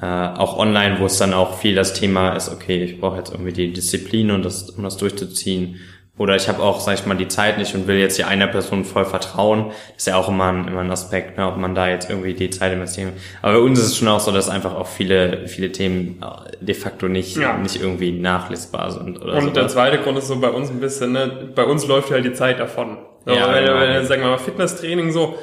[0.00, 3.32] äh, auch online, wo es dann auch viel das Thema ist, okay, ich brauche jetzt
[3.32, 5.76] irgendwie die Disziplin, und das, um das durchzuziehen
[6.18, 8.46] oder ich habe auch, sag ich mal, die Zeit nicht und will jetzt hier einer
[8.46, 9.66] Person voll vertrauen.
[9.68, 12.32] Das ist ja auch immer ein, immer ein Aspekt, ne, ob man da jetzt irgendwie
[12.32, 13.12] die Zeit investiert.
[13.42, 16.64] Aber bei uns ist es schon auch so, dass einfach auch viele, viele Themen äh,
[16.64, 17.58] de facto nicht, ja.
[17.58, 19.20] nicht irgendwie nachlesbar sind.
[19.20, 19.50] Oder und so.
[19.50, 22.32] der zweite Grund ist so bei uns ein bisschen, ne, bei uns läuft halt die
[22.32, 22.96] Zeit davon.
[23.26, 23.78] So, ja, wenn, genau.
[23.78, 25.38] wenn, sagen wir mal, Fitnesstraining so,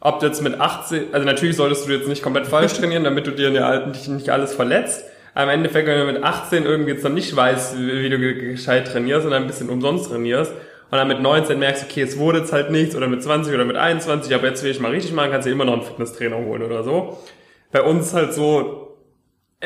[0.00, 3.26] ob du jetzt mit 18, also natürlich solltest du jetzt nicht komplett falsch trainieren, damit
[3.26, 5.02] du dir in der alten nicht alles verletzt
[5.34, 9.26] am Endeffekt, wenn du mit 18 irgendwie jetzt noch nicht weißt, wie du gescheit trainierst
[9.26, 12.70] und ein bisschen umsonst trainierst und dann mit 19 merkst, okay, es wurde jetzt halt
[12.70, 15.46] nichts oder mit 20 oder mit 21, aber jetzt will ich mal richtig machen, kannst
[15.46, 17.18] du immer noch einen Fitnesstrainer holen oder so.
[17.70, 18.98] Bei uns ist halt so,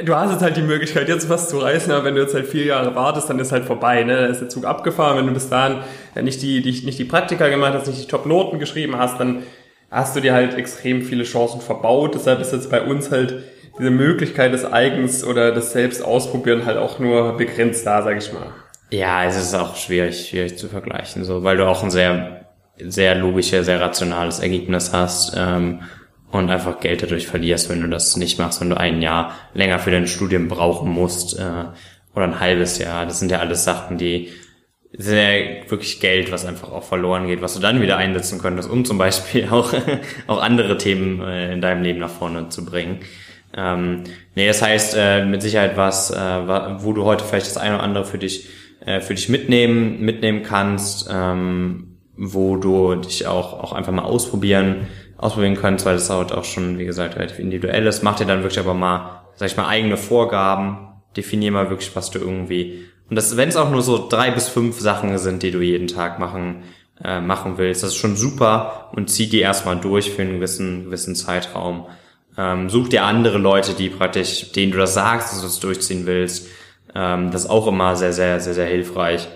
[0.04, 2.46] du hast jetzt halt die Möglichkeit, jetzt was zu reißen, aber wenn du jetzt halt
[2.46, 4.16] vier Jahre wartest, dann ist halt vorbei, ne?
[4.16, 5.16] Dann ist der Zug abgefahren.
[5.16, 5.78] Wenn du bis dahin
[6.22, 9.42] nicht die, die, nicht die Praktika gemacht hast, nicht die Top-Noten geschrieben hast, dann
[9.90, 12.14] hast du dir halt extrem viele Chancen verbaut.
[12.14, 13.42] Deshalb ist jetzt bei uns halt
[13.78, 18.52] diese Möglichkeit des Eigens oder des Selbstausprobieren halt auch nur begrenzt da, sag ich mal.
[18.90, 22.46] Ja, es ist auch schwierig, schwierig zu vergleichen, so, weil du auch ein sehr,
[22.78, 25.80] sehr logisches, sehr rationales Ergebnis hast ähm,
[26.30, 29.78] und einfach Geld dadurch verlierst, wenn du das nicht machst, wenn du ein Jahr länger
[29.78, 31.64] für dein Studium brauchen musst äh,
[32.14, 33.06] oder ein halbes Jahr.
[33.06, 34.30] Das sind ja alles Sachen, die
[34.92, 38.84] sehr wirklich Geld, was einfach auch verloren geht, was du dann wieder einsetzen könntest, um
[38.84, 39.74] zum Beispiel auch,
[40.26, 43.00] auch andere Themen äh, in deinem Leben nach vorne zu bringen.
[43.56, 44.04] Ähm,
[44.34, 47.84] nee, das heißt äh, mit Sicherheit was, äh, wo du heute vielleicht das eine oder
[47.84, 48.48] andere für dich,
[48.84, 54.86] äh, für dich mitnehmen, mitnehmen kannst, ähm, wo du dich auch, auch einfach mal ausprobieren,
[55.16, 58.02] ausprobieren kannst, weil das halt auch schon, wie gesagt, relativ individuell ist.
[58.02, 62.10] Mach dir dann wirklich aber mal, sag ich mal, eigene Vorgaben, definier mal wirklich, was
[62.10, 65.50] du irgendwie und das, wenn es auch nur so drei bis fünf Sachen sind, die
[65.50, 66.64] du jeden Tag machen,
[67.02, 70.86] äh, machen willst, das ist schon super und zieh die erstmal durch für einen gewissen,
[70.86, 71.86] gewissen Zeitraum.
[72.38, 76.06] Ähm, such dir andere Leute, die praktisch, denen du das sagst, dass du das durchziehen
[76.06, 76.48] willst.
[76.94, 79.28] Ähm, das ist auch immer sehr, sehr, sehr, sehr hilfreich.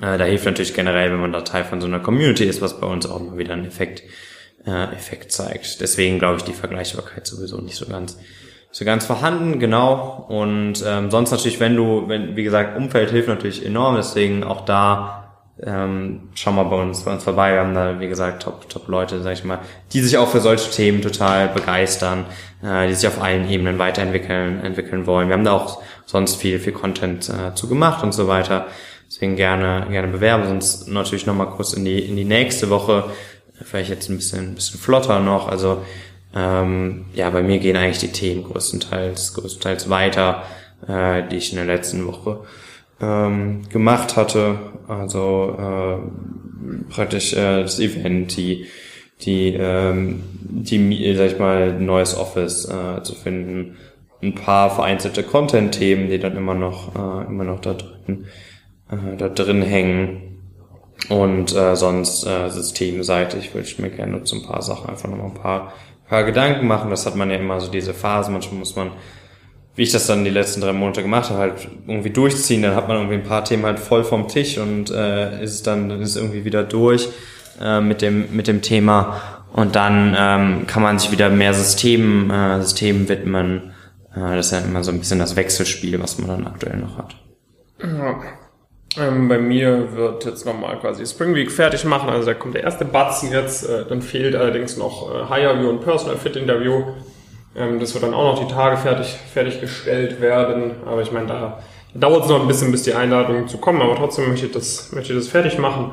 [0.00, 2.80] Äh, da hilft natürlich generell, wenn man da Teil von so einer Community ist, was
[2.80, 4.02] bei uns auch mal wieder einen Effekt,
[4.66, 5.80] äh, Effekt zeigt.
[5.80, 8.18] Deswegen glaube ich die Vergleichbarkeit sowieso nicht so ganz
[8.72, 10.26] so ganz vorhanden, genau.
[10.28, 14.64] Und ähm, sonst natürlich, wenn du, wenn, wie gesagt, Umfeld hilft natürlich enorm, deswegen auch
[14.64, 15.19] da
[15.64, 17.52] ähm, schau mal bei uns, bei uns vorbei.
[17.52, 19.58] Wir haben da, wie gesagt, top, top Leute, sag ich mal,
[19.92, 22.24] die sich auch für solche Themen total begeistern,
[22.62, 25.28] äh, die sich auf allen Ebenen weiterentwickeln, entwickeln wollen.
[25.28, 28.66] Wir haben da auch sonst viel, viel Content äh, zu gemacht und so weiter.
[29.06, 30.46] Deswegen gerne, gerne bewerben.
[30.46, 33.04] Sonst natürlich nochmal kurz in die, in die nächste Woche.
[33.62, 35.48] Vielleicht jetzt ein bisschen, ein bisschen flotter noch.
[35.48, 35.84] Also
[36.34, 40.44] ähm, ja, bei mir gehen eigentlich die Themen größtenteils, größtenteils weiter,
[40.86, 42.40] äh, die ich in der letzten Woche
[43.00, 44.58] ähm, gemacht hatte.
[44.88, 48.66] Also äh, praktisch äh, das Event, die
[49.22, 53.76] die ähm, die sag ich mal neues Office äh, zu finden,
[54.22, 58.26] ein paar vereinzelte Content-Themen, die dann immer noch äh, immer noch da drin
[58.90, 60.26] äh, da drin hängen.
[61.08, 65.16] Und äh, sonst äh, systemseitig würde ich mir gerne so ein paar Sachen einfach noch
[65.16, 65.72] mal ein paar
[66.10, 66.90] paar Gedanken machen.
[66.90, 68.30] Das hat man ja immer so diese Phase.
[68.30, 68.90] Manchmal muss man,
[69.80, 72.60] wie ich das dann die letzten drei Monate gemacht habe, halt irgendwie durchziehen.
[72.60, 76.02] Dann hat man irgendwie ein paar Themen halt voll vom Tisch und äh, ist dann
[76.02, 77.08] ist irgendwie wieder durch
[77.58, 79.22] äh, mit dem mit dem Thema.
[79.54, 83.72] Und dann ähm, kann man sich wieder mehr Systemen äh, Systemen widmen.
[84.14, 86.98] Äh, das ist ja immer so ein bisschen das Wechselspiel, was man dann aktuell noch
[86.98, 87.16] hat.
[87.82, 88.20] Ja.
[88.98, 92.10] Ähm, bei mir wird jetzt nochmal quasi Spring Week fertig machen.
[92.10, 93.66] Also da kommt der erste Batzen jetzt.
[93.66, 96.82] Äh, dann fehlt allerdings noch äh, Higher View und Personal Fit Interview.
[97.56, 100.72] Ähm, das wird dann auch noch die Tage fertig fertiggestellt werden.
[100.86, 101.60] Aber ich meine, da,
[101.94, 103.82] da dauert es noch ein bisschen, bis die Einladungen zu kommen.
[103.82, 105.92] Aber trotzdem möchte ich das, möchte ich das fertig machen.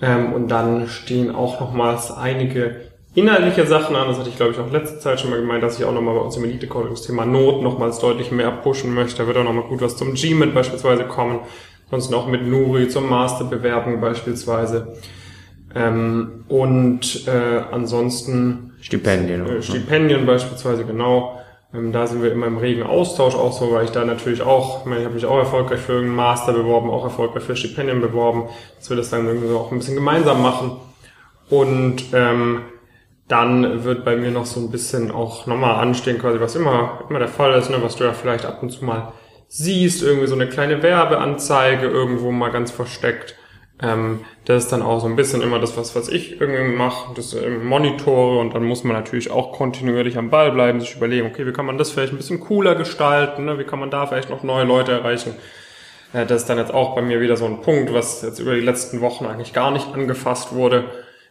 [0.00, 4.08] Ähm, und dann stehen auch nochmals einige inhaltliche Sachen an.
[4.08, 6.14] Das hatte ich, glaube ich, auch letzte Zeit schon mal gemeint, dass ich auch nochmal
[6.14, 9.18] bei uns im Elite Coaching das Thema Not nochmals deutlich mehr pushen möchte.
[9.18, 11.40] Da wird auch nochmal gut was zum G-Mit beispielsweise kommen.
[11.86, 14.96] Ansonsten auch mit Nuri zur Masterbewerbung beispielsweise.
[15.74, 19.46] Ähm, und äh, ansonsten Stipendien.
[19.46, 20.26] Äh, Stipendien ne?
[20.26, 21.40] beispielsweise, genau.
[21.74, 24.80] Ähm, da sind wir immer im regen Austausch auch so, weil ich da natürlich auch,
[24.80, 28.00] ich, meine, ich habe mich auch erfolgreich für einen Master beworben, auch erfolgreich für Stipendien
[28.00, 28.48] beworben,
[28.78, 30.76] dass wir das dann irgendwie so auch ein bisschen gemeinsam machen.
[31.50, 32.62] Und ähm,
[33.26, 37.18] dann wird bei mir noch so ein bisschen auch nochmal anstehen, quasi was immer, immer
[37.18, 39.12] der Fall ist, ne, was du ja vielleicht ab und zu mal
[39.48, 43.36] siehst, irgendwie so eine kleine Werbeanzeige irgendwo mal ganz versteckt.
[43.82, 47.12] Ähm, das ist dann auch so ein bisschen immer das, was, was ich irgendwie mache,
[47.14, 51.26] das äh, monitore und dann muss man natürlich auch kontinuierlich am Ball bleiben, sich überlegen,
[51.26, 53.58] okay, wie kann man das vielleicht ein bisschen cooler gestalten, ne?
[53.58, 55.34] wie kann man da vielleicht noch neue Leute erreichen.
[56.12, 58.54] Äh, das ist dann jetzt auch bei mir wieder so ein Punkt, was jetzt über
[58.54, 60.84] die letzten Wochen eigentlich gar nicht angefasst wurde.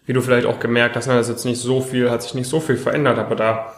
[0.06, 2.34] Wie du vielleicht auch gemerkt hast, ne, das ist jetzt nicht so viel, hat sich
[2.34, 3.74] nicht so viel verändert, aber da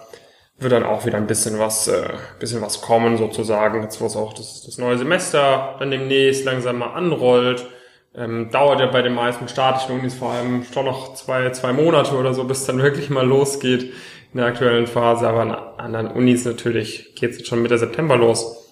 [0.58, 2.10] wird dann auch wieder ein bisschen was, äh,
[2.40, 3.84] bisschen was kommen sozusagen.
[3.84, 7.68] Jetzt wo es auch das, das neue Semester dann demnächst langsam mal anrollt.
[8.18, 12.16] Ähm, dauert ja bei den meisten statischen Unis vor allem schon noch zwei, zwei Monate
[12.16, 13.94] oder so, bis dann wirklich mal losgeht
[14.34, 15.28] in der aktuellen Phase.
[15.28, 18.66] Aber an anderen Unis natürlich geht es jetzt schon Mitte September los.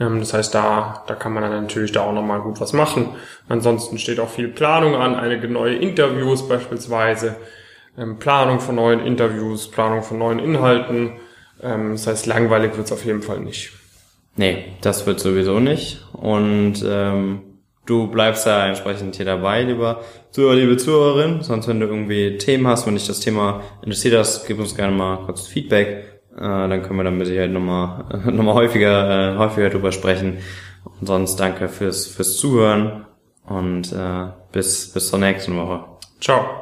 [0.00, 3.10] Ähm, das heißt, da, da kann man dann natürlich da auch nochmal gut was machen.
[3.48, 7.36] Ansonsten steht auch viel Planung an, einige neue Interviews beispielsweise
[7.98, 11.12] ähm, Planung von neuen Interviews, Planung von neuen Inhalten.
[11.62, 13.72] Ähm, das heißt, langweilig wird es auf jeden Fall nicht.
[14.36, 16.04] Nee, das wird sowieso nicht.
[16.12, 17.42] Und ähm,
[17.88, 21.42] du bleibst ja entsprechend hier dabei, lieber Zuhörer, liebe Zuhörerin.
[21.42, 24.94] Sonst, wenn du irgendwie Themen hast, wenn dich das Thema interessiert hast, gib uns gerne
[24.94, 26.20] mal kurz Feedback.
[26.36, 30.38] Äh, dann können wir dann mit Sicherheit nochmal äh, noch mal häufiger, häufiger drüber sprechen.
[31.00, 33.06] Und sonst danke fürs, fürs Zuhören
[33.46, 35.84] und äh, bis, bis zur nächsten Woche.
[36.20, 36.57] Ciao.